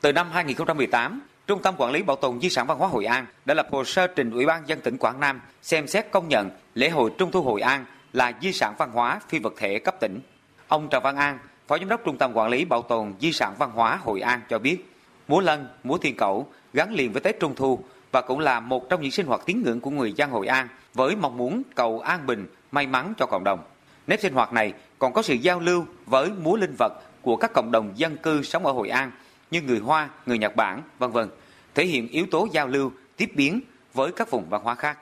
[0.00, 3.26] từ năm 2018 Trung tâm Quản lý Bảo tồn Di sản Văn hóa Hội An
[3.44, 6.50] đã lập hồ sơ trình Ủy ban dân tỉnh Quảng Nam xem xét công nhận
[6.74, 9.94] lễ hội Trung thu Hội An là di sản văn hóa phi vật thể cấp
[10.00, 10.20] tỉnh.
[10.68, 13.54] Ông Trần Văn An, Phó Giám đốc Trung tâm Quản lý Bảo tồn Di sản
[13.58, 14.92] Văn hóa Hội An cho biết,
[15.28, 17.78] múa lân, múa thiên cẩu gắn liền với Tết Trung thu
[18.12, 20.68] và cũng là một trong những sinh hoạt tín ngưỡng của người dân Hội An
[20.94, 23.58] với mong muốn cầu an bình, may mắn cho cộng đồng.
[24.06, 26.92] Nếp sinh hoạt này còn có sự giao lưu với múa linh vật
[27.22, 29.10] của các cộng đồng dân cư sống ở Hội An
[29.50, 31.28] như người Hoa, người Nhật Bản, vân vân,
[31.74, 33.60] thể hiện yếu tố giao lưu, tiếp biến
[33.94, 34.98] với các vùng văn hóa khác.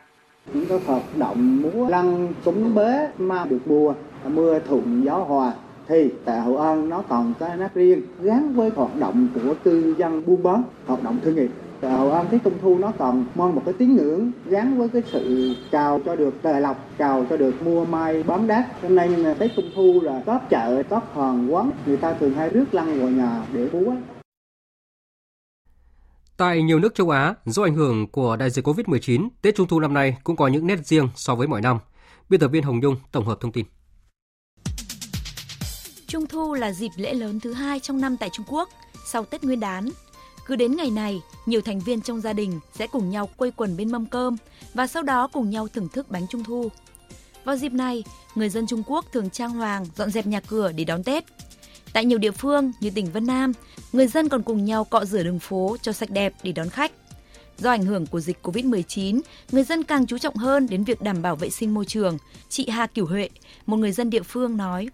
[0.53, 3.95] Những cái hoạt động múa lăng súng bế ma được mùa,
[4.25, 5.53] mưa thuận gió hòa
[5.89, 9.95] thì tại Hội An nó còn cái nét riêng gắn với hoạt động của tư
[9.99, 11.51] dân buôn bán, hoạt động thương nghiệp.
[11.81, 14.89] Tại Hội An cái Trung Thu nó còn mang một cái tín ngưỡng gắn với
[14.89, 18.49] cái sự chào cho được tài lộc, chào cho được mua mai bán
[18.83, 22.15] Hôm nay nhưng là Tết Trung Thu là có chợ, có hoàng quán, người ta
[22.15, 23.93] thường hay rước lăng vào nhà để múa.
[26.37, 29.81] Tại nhiều nước châu Á, do ảnh hưởng của đại dịch COVID-19, Tết Trung thu
[29.81, 31.79] năm nay cũng có những nét riêng so với mọi năm.
[32.29, 33.65] Biên tập viên Hồng Nhung tổng hợp thông tin.
[36.09, 38.69] Trung thu là dịp lễ lớn thứ hai trong năm tại Trung Quốc,
[39.07, 39.89] sau Tết Nguyên đán.
[40.47, 43.77] Cứ đến ngày này, nhiều thành viên trong gia đình sẽ cùng nhau quây quần
[43.77, 44.37] bên mâm cơm
[44.75, 46.69] và sau đó cùng nhau thưởng thức bánh Trung thu.
[47.45, 48.05] Vào dịp này,
[48.35, 51.25] người dân Trung Quốc thường trang hoàng, dọn dẹp nhà cửa để đón Tết.
[51.93, 53.53] Tại nhiều địa phương như tỉnh Vân Nam,
[53.93, 56.93] người dân còn cùng nhau cọ rửa đường phố cho sạch đẹp để đón khách.
[57.59, 59.21] Do ảnh hưởng của dịch COVID-19,
[59.53, 62.19] người dân càng chú trọng hơn đến việc đảm bảo vệ sinh môi trường.
[62.49, 63.29] Chị Hà Kiểu Huệ,
[63.67, 64.89] một người dân địa phương nói.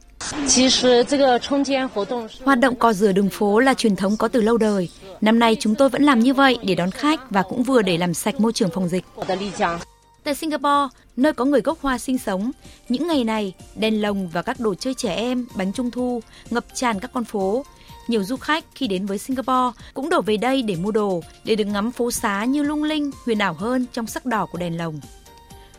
[2.45, 4.89] Hoạt động cọ rửa đường phố là truyền thống có từ lâu đời.
[5.21, 7.99] Năm nay chúng tôi vẫn làm như vậy để đón khách và cũng vừa để
[7.99, 9.05] làm sạch môi trường phòng dịch.
[10.25, 12.51] Tại Singapore, nơi có người gốc Hoa sinh sống,
[12.89, 16.65] những ngày này, đèn lồng và các đồ chơi trẻ em, bánh trung thu ngập
[16.75, 17.65] tràn các con phố.
[18.09, 21.55] Nhiều du khách khi đến với Singapore cũng đổ về đây để mua đồ, để
[21.55, 24.79] được ngắm phố xá như lung linh, huyền ảo hơn trong sắc đỏ của đèn
[24.79, 25.01] lồng.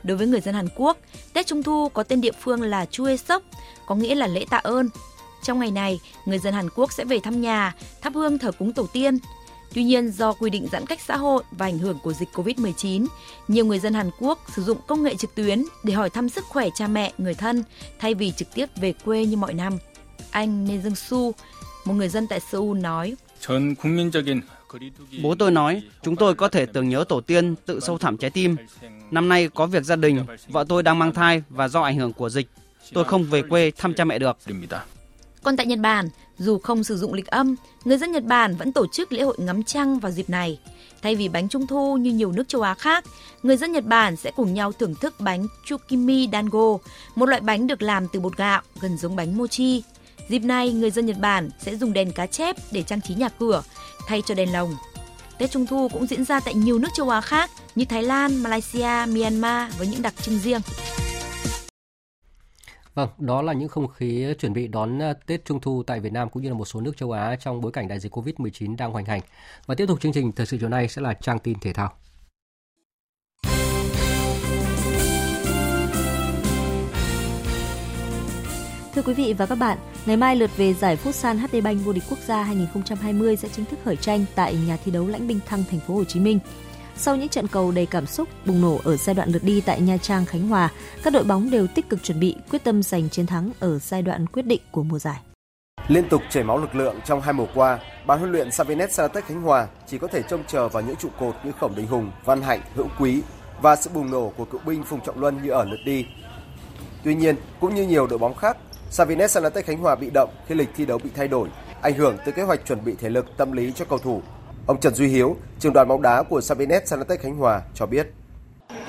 [0.03, 0.97] Đối với người dân Hàn Quốc,
[1.33, 3.43] Tết Trung Thu có tên địa phương là Chue Sok,
[3.87, 4.89] có nghĩa là lễ tạ ơn.
[5.43, 8.73] Trong ngày này, người dân Hàn Quốc sẽ về thăm nhà, thắp hương thờ cúng
[8.73, 9.17] tổ tiên.
[9.73, 13.05] Tuy nhiên, do quy định giãn cách xã hội và ảnh hưởng của dịch COVID-19,
[13.47, 16.45] nhiều người dân Hàn Quốc sử dụng công nghệ trực tuyến để hỏi thăm sức
[16.45, 17.63] khỏe cha mẹ, người thân
[17.99, 19.77] thay vì trực tiếp về quê như mọi năm.
[20.31, 21.31] Anh Ne Jung Su,
[21.85, 23.15] một người dân tại Seoul nói:
[25.23, 28.29] Bố tôi nói, chúng tôi có thể tưởng nhớ tổ tiên tự sâu thẳm trái
[28.29, 28.55] tim.
[29.11, 32.13] Năm nay có việc gia đình, vợ tôi đang mang thai và do ảnh hưởng
[32.13, 32.47] của dịch,
[32.93, 34.37] tôi không về quê thăm cha mẹ được.
[35.43, 37.55] Còn tại Nhật Bản, dù không sử dụng lịch âm,
[37.85, 40.59] người dân Nhật Bản vẫn tổ chức lễ hội ngắm trăng vào dịp này.
[41.01, 43.05] Thay vì bánh trung thu như nhiều nước châu Á khác,
[43.43, 46.77] người dân Nhật Bản sẽ cùng nhau thưởng thức bánh Chukimi Dango,
[47.15, 49.83] một loại bánh được làm từ bột gạo, gần giống bánh mochi.
[50.27, 53.29] Dịp này, người dân Nhật Bản sẽ dùng đèn cá chép để trang trí nhà
[53.29, 53.63] cửa,
[54.07, 54.75] thay cho đèn lồng.
[55.37, 58.43] Tết Trung Thu cũng diễn ra tại nhiều nước châu Á khác như Thái Lan,
[58.43, 60.61] Malaysia, Myanmar với những đặc trưng riêng.
[62.93, 66.13] Vâng, đó là những không khí chuẩn bị đón ờ, Tết Trung Thu tại Việt
[66.13, 68.75] Nam cũng như là một số nước châu Á trong bối cảnh đại dịch Covid-19
[68.77, 69.21] đang hoành hành.
[69.65, 71.93] Và tiếp tục chương trình thời sự chiều nay sẽ là trang tin thể thao.
[78.95, 81.85] Thưa quý vị và các bạn, ngày mai lượt về giải phút san HD Bank
[81.85, 85.27] vô địch quốc gia 2020 sẽ chính thức khởi tranh tại nhà thi đấu Lãnh
[85.27, 86.39] Binh Thăng thành phố Hồ Chí Minh.
[86.95, 89.81] Sau những trận cầu đầy cảm xúc bùng nổ ở giai đoạn lượt đi tại
[89.81, 90.71] Nha Trang, Khánh Hòa,
[91.03, 94.01] các đội bóng đều tích cực chuẩn bị quyết tâm giành chiến thắng ở giai
[94.01, 95.19] đoạn quyết định của mùa giải.
[95.87, 99.25] Liên tục chảy máu lực lượng trong hai mùa qua, ban huấn luyện Savinet saratek
[99.25, 102.11] Khánh Hòa chỉ có thể trông chờ vào những trụ cột như Khổng Đình Hùng,
[102.25, 103.21] Văn Hạnh, Hữu Quý
[103.61, 106.05] và sự bùng nổ của cựu binh Phùng Trọng Luân như ở lượt đi.
[107.03, 108.57] Tuy nhiên, cũng như nhiều đội bóng khác,
[108.95, 111.49] Savinet Saratech Khánh Hòa bị động khi lịch thi đấu bị thay đổi,
[111.81, 114.21] ảnh hưởng tới kế hoạch chuẩn bị thể lực, tâm lý cho cầu thủ
[114.67, 118.07] Ông Trần Duy Hiếu, trưởng đoàn bóng đá của Sabinet Sanatech Khánh Hòa cho biết.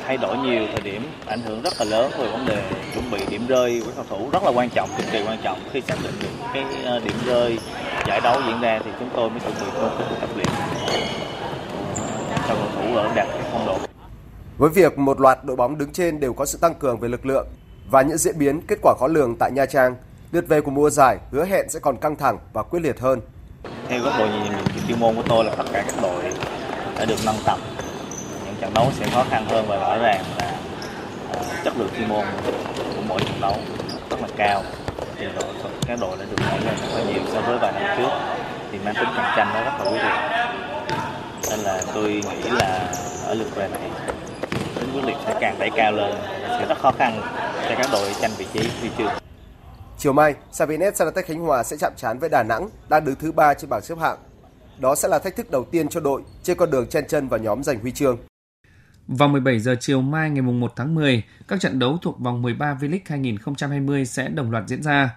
[0.04, 3.18] Thay đổi nhiều thời điểm ảnh hưởng rất là lớn về vấn đề chuẩn bị
[3.30, 5.96] điểm rơi của cầu thủ rất là quan trọng, cực kỳ quan trọng khi xác
[6.02, 7.58] định được cái ờ, điểm rơi
[8.08, 10.48] giải đấu diễn ra thì chúng tôi mới chuẩn bị tốt cái tập luyện
[12.48, 13.78] cho cầu thủ ở đạt cái phong độ.
[14.58, 17.26] Với việc một loạt đội bóng đứng trên đều có sự tăng cường về lực
[17.26, 17.46] lượng
[17.90, 19.96] và những diễn biến kết quả khó lường tại Nha Trang,
[20.32, 23.20] lượt về của mùa giải hứa hẹn sẽ còn căng thẳng và quyết liệt hơn.
[23.88, 24.52] Theo góc độ nhìn
[24.88, 26.22] chuyên môn của tôi là tất cả các đội
[26.98, 27.58] đã được nâng tầm.
[28.46, 30.52] Những trận đấu sẽ khó khăn hơn và rõ ràng là
[31.32, 33.56] ờ, chất lượng chuyên môn của mỗi trận đấu
[34.10, 34.62] rất là cao.
[35.18, 35.44] Thì đội
[35.86, 38.10] các đội đã được nâng lên rất là nhiều so với vài năm trước
[38.72, 40.46] thì mang tính cạnh tranh nó rất là quyết liệt.
[41.50, 42.92] Nên là tôi nghĩ là
[43.26, 43.90] ở lượt về này
[44.80, 46.14] tính quyết liệt sẽ càng đẩy cao lên
[46.48, 47.20] sẽ rất khó khăn
[47.68, 49.12] cho các đội tranh vị trí huy chương
[49.98, 53.32] Chiều mai, Savinet Sanatech Khánh Hòa sẽ chạm trán với Đà Nẵng, đang đứng thứ
[53.32, 54.18] ba trên bảng xếp hạng.
[54.78, 57.40] Đó sẽ là thách thức đầu tiên cho đội trên con đường chen chân vào
[57.40, 58.18] nhóm giành huy chương.
[59.08, 62.74] Vào 17 giờ chiều mai ngày 1 tháng 10, các trận đấu thuộc vòng 13
[62.80, 65.10] V-League 2020 sẽ đồng loạt diễn ra.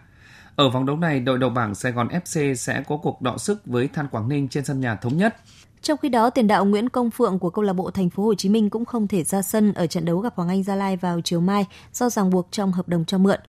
[0.56, 3.66] Ở vòng đấu này, đội đầu bảng Sài Gòn FC sẽ có cuộc đọ sức
[3.66, 5.36] với Than Quảng Ninh trên sân nhà thống nhất.
[5.82, 8.36] Trong khi đó, tiền đạo Nguyễn Công Phượng của câu lạc bộ Thành phố Hồ
[8.36, 10.98] Chí Minh cũng không thể ra sân ở trận đấu gặp Hoàng Anh Gia Lai
[10.98, 13.40] vào chiều mai do ràng buộc trong hợp đồng cho mượn.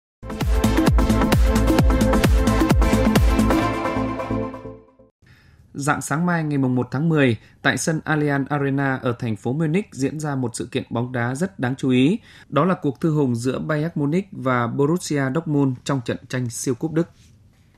[5.73, 9.85] Dạng sáng mai ngày 1 tháng 10, tại sân Allianz Arena ở thành phố Munich
[9.91, 12.19] diễn ra một sự kiện bóng đá rất đáng chú ý.
[12.49, 16.75] Đó là cuộc thư hùng giữa Bayern Munich và Borussia Dortmund trong trận tranh siêu
[16.75, 17.07] cúp Đức.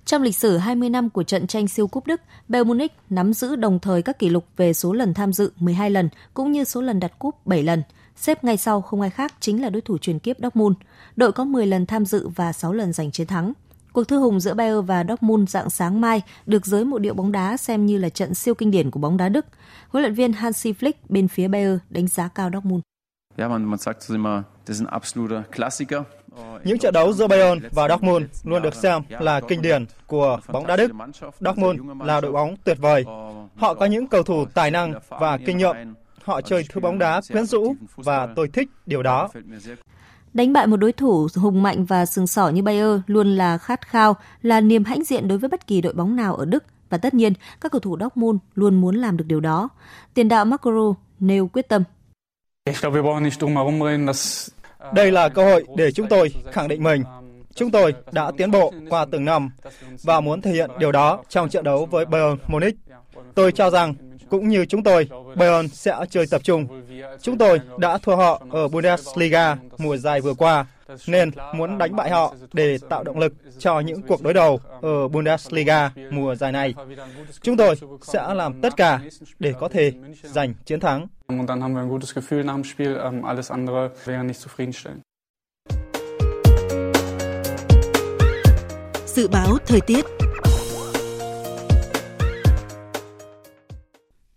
[0.06, 3.56] Trong lịch sử 20 năm của trận tranh siêu cúp Đức, Bayern Munich nắm giữ
[3.56, 6.82] đồng thời các kỷ lục về số lần tham dự 12 lần cũng như số
[6.82, 7.84] lần đặt cúp 7 lần.
[8.16, 10.76] Xếp ngay sau không ai khác chính là đối thủ truyền kiếp Dortmund.
[11.16, 13.54] Đội có 10 lần tham dự và 6 lần giành chiến thắng.
[13.94, 17.32] Cuộc thư hùng giữa Bayer và Dortmund dạng sáng mai được giới mộ điệu bóng
[17.32, 19.46] đá xem như là trận siêu kinh điển của bóng đá Đức.
[19.90, 22.82] Huấn luyện viên Hansi Flick bên phía Bayer đánh giá cao Dortmund.
[26.64, 30.68] Những trận đấu giữa Bayern và Dortmund luôn được xem là kinh điển của bóng
[30.68, 30.92] đá Đức.
[31.40, 33.06] Dortmund là đội bóng tuyệt vời.
[33.56, 35.76] Họ có những cầu thủ tài năng và kinh nghiệm.
[36.24, 39.30] Họ chơi thứ bóng đá quyến rũ và tôi thích điều đó.
[40.34, 43.88] Đánh bại một đối thủ hùng mạnh và sừng sỏ như Bayer luôn là khát
[43.88, 46.98] khao, là niềm hãnh diện đối với bất kỳ đội bóng nào ở Đức và
[46.98, 49.70] tất nhiên các cầu thủ Dortmund luôn muốn làm được điều đó.
[50.14, 51.84] Tiền đạo Marco nêu quyết tâm.
[54.94, 57.04] Đây là cơ hội để chúng tôi khẳng định mình.
[57.56, 59.50] Chúng tôi đã tiến bộ qua từng năm
[60.04, 62.76] và muốn thể hiện điều đó trong trận đấu với Bayern Munich.
[63.36, 63.94] Tôi cho rằng
[64.30, 66.68] cũng như chúng tôi, Bayern sẽ chơi tập trung.
[67.22, 70.66] Chúng tôi đã thua họ ở Bundesliga mùa giải vừa qua,
[71.08, 75.08] nên muốn đánh bại họ để tạo động lực cho những cuộc đối đầu ở
[75.08, 76.74] Bundesliga mùa giải này.
[77.42, 79.00] Chúng tôi sẽ làm tất cả
[79.40, 81.08] để có thể giành chiến thắng.
[89.06, 90.06] Dự báo thời tiết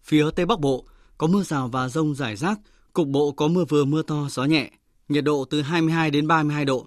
[0.06, 0.84] Phía Tây Bắc Bộ
[1.18, 2.58] có mưa rào và rông rải rác,
[2.92, 4.70] cục bộ có mưa vừa mưa to, gió nhẹ,
[5.08, 6.86] nhiệt độ từ 22 đến 32 độ.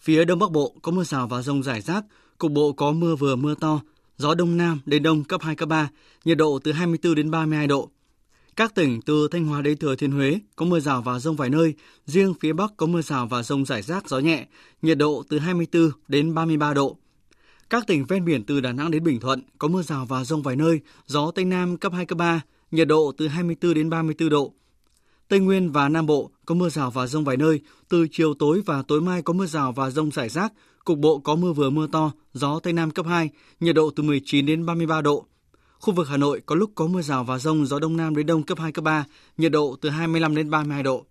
[0.00, 2.04] Phía Đông Bắc Bộ có mưa rào và rông rải rác,
[2.38, 3.80] cục bộ có mưa vừa mưa to,
[4.16, 5.88] gió Đông Nam đến Đông cấp 2, cấp 3,
[6.24, 7.90] nhiệt độ từ 24 đến 32 độ.
[8.56, 11.50] Các tỉnh từ Thanh Hóa đến Thừa Thiên Huế có mưa rào và rông vài
[11.50, 11.74] nơi,
[12.06, 14.46] riêng phía Bắc có mưa rào và rông rải rác gió nhẹ,
[14.82, 16.96] nhiệt độ từ 24 đến 33 độ.
[17.70, 20.42] Các tỉnh ven biển từ Đà Nẵng đến Bình Thuận có mưa rào và rông
[20.42, 22.40] vài nơi, gió Tây Nam cấp 2, cấp 3,
[22.70, 24.52] nhiệt độ từ 24 đến 34 độ.
[25.28, 28.62] Tây Nguyên và Nam Bộ có mưa rào và rông vài nơi, từ chiều tối
[28.66, 30.52] và tối mai có mưa rào và rông rải rác,
[30.84, 34.02] cục bộ có mưa vừa mưa to, gió Tây Nam cấp 2, nhiệt độ từ
[34.02, 35.26] 19 đến 33 độ.
[35.80, 38.26] Khu vực Hà Nội có lúc có mưa rào và rông, gió Đông Nam đến
[38.26, 39.04] Đông cấp 2, cấp 3,
[39.36, 41.06] nhiệt độ từ 25 đến 32 độ.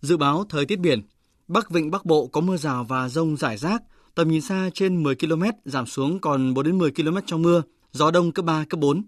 [0.00, 1.02] Dự báo thời tiết biển,
[1.48, 3.82] Bắc Vịnh Bắc Bộ có mưa rào và rông rải rác,
[4.14, 7.62] tầm nhìn xa trên 10 km, giảm xuống còn 4 đến 10 km trong mưa,
[7.92, 9.02] gió Đông cấp 3, cấp 4.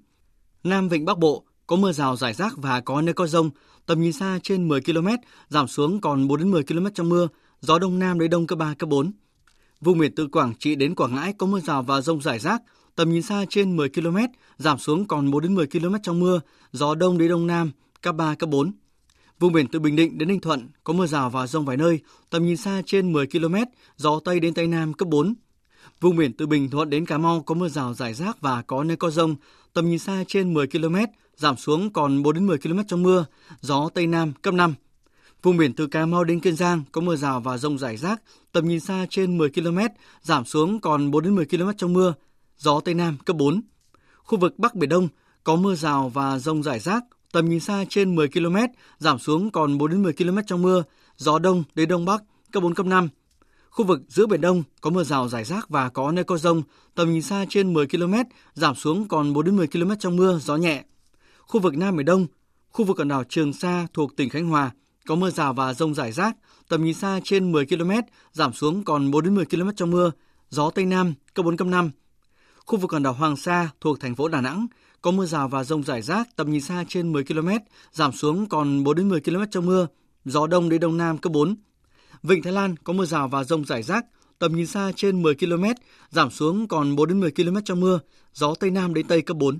[0.64, 3.50] Nam Vịnh Bắc Bộ có mưa rào rải rác và có nơi có rông,
[3.86, 5.08] tầm nhìn xa trên 10 km,
[5.48, 7.28] giảm xuống còn 4 đến 10 km trong mưa,
[7.60, 9.12] gió Đông Nam đến Đông cấp 3, cấp 4.
[9.80, 12.62] Vùng biển từ Quảng Trị đến Quảng Ngãi có mưa rào và rông rải rác,
[12.96, 14.16] tầm nhìn xa trên 10 km,
[14.58, 16.40] giảm xuống còn 4 đến 10 km trong mưa,
[16.72, 17.70] gió Đông đến Đông Nam,
[18.02, 18.72] cấp 3, cấp 4.
[19.38, 22.00] Vùng biển từ Bình Định đến Ninh Thuận có mưa rào và rông vài nơi,
[22.30, 23.54] tầm nhìn xa trên 10 km,
[23.96, 25.34] gió Tây đến Tây Nam cấp 4.
[26.00, 28.84] Vùng biển từ Bình Thuận đến Cà Mau có mưa rào rải rác và có
[28.84, 29.36] nơi có rông,
[29.72, 30.96] tầm nhìn xa trên 10 km,
[31.36, 33.24] giảm xuống còn 4 đến 10 km trong mưa,
[33.60, 34.74] gió Tây Nam cấp 5.
[35.42, 38.22] Vùng biển từ Cà Mau đến Kiên Giang có mưa rào và rông rải rác,
[38.52, 39.78] tầm nhìn xa trên 10 km,
[40.22, 42.14] giảm xuống còn 4 đến 10 km trong mưa,
[42.58, 43.60] gió Tây Nam cấp 4.
[44.16, 45.08] Khu vực Bắc Biển Đông
[45.44, 48.56] có mưa rào và rông rải rác, tầm nhìn xa trên 10 km,
[48.98, 50.82] giảm xuống còn 4 đến 10 km trong mưa,
[51.16, 53.08] gió Đông đến Đông Bắc cấp 4, cấp 5.
[53.78, 56.62] Khu vực giữa Biển Đông có mưa rào rải rác và có nơi có rông,
[56.94, 58.14] tầm nhìn xa trên 10 km,
[58.54, 60.84] giảm xuống còn 4 đến 10 km trong mưa, gió nhẹ.
[61.40, 62.26] Khu vực Nam Biển Đông,
[62.70, 64.70] khu vực quần đảo Trường Sa thuộc tỉnh Khánh Hòa
[65.06, 66.36] có mưa rào và rông rải rác,
[66.68, 67.90] tầm nhìn xa trên 10 km,
[68.32, 70.10] giảm xuống còn 4 đến 10 km trong mưa,
[70.50, 71.90] gió Tây Nam cấp 4, cấp 5.
[72.66, 74.66] Khu vực quần đảo Hoàng Sa thuộc thành phố Đà Nẵng
[75.02, 77.48] có mưa rào và rông rải rác, tầm nhìn xa trên 10 km,
[77.92, 79.86] giảm xuống còn 4 đến 10 km trong mưa,
[80.24, 81.56] gió đông đến đông nam cấp 4.
[82.22, 84.04] Vịnh Thái Lan có mưa rào và rông rải rác,
[84.38, 85.64] tầm nhìn xa trên 10 km,
[86.10, 88.00] giảm xuống còn 4 đến 10 km trong mưa,
[88.32, 89.58] gió tây nam đến tây cấp 4.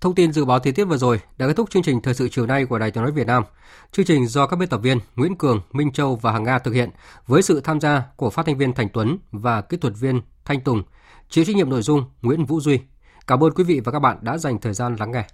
[0.00, 2.28] Thông tin dự báo thời tiết vừa rồi đã kết thúc chương trình thời sự
[2.28, 3.44] chiều nay của Đài Tiếng nói Việt Nam.
[3.92, 6.74] Chương trình do các biên tập viên Nguyễn Cường, Minh Châu và Hằng Nga thực
[6.74, 6.90] hiện
[7.26, 10.60] với sự tham gia của phát thanh viên Thành Tuấn và kỹ thuật viên Thanh
[10.60, 10.82] Tùng,
[11.28, 12.80] chịu trách nhiệm nội dung Nguyễn Vũ Duy.
[13.26, 15.24] Cảm ơn quý vị và các bạn đã dành thời gian lắng nghe.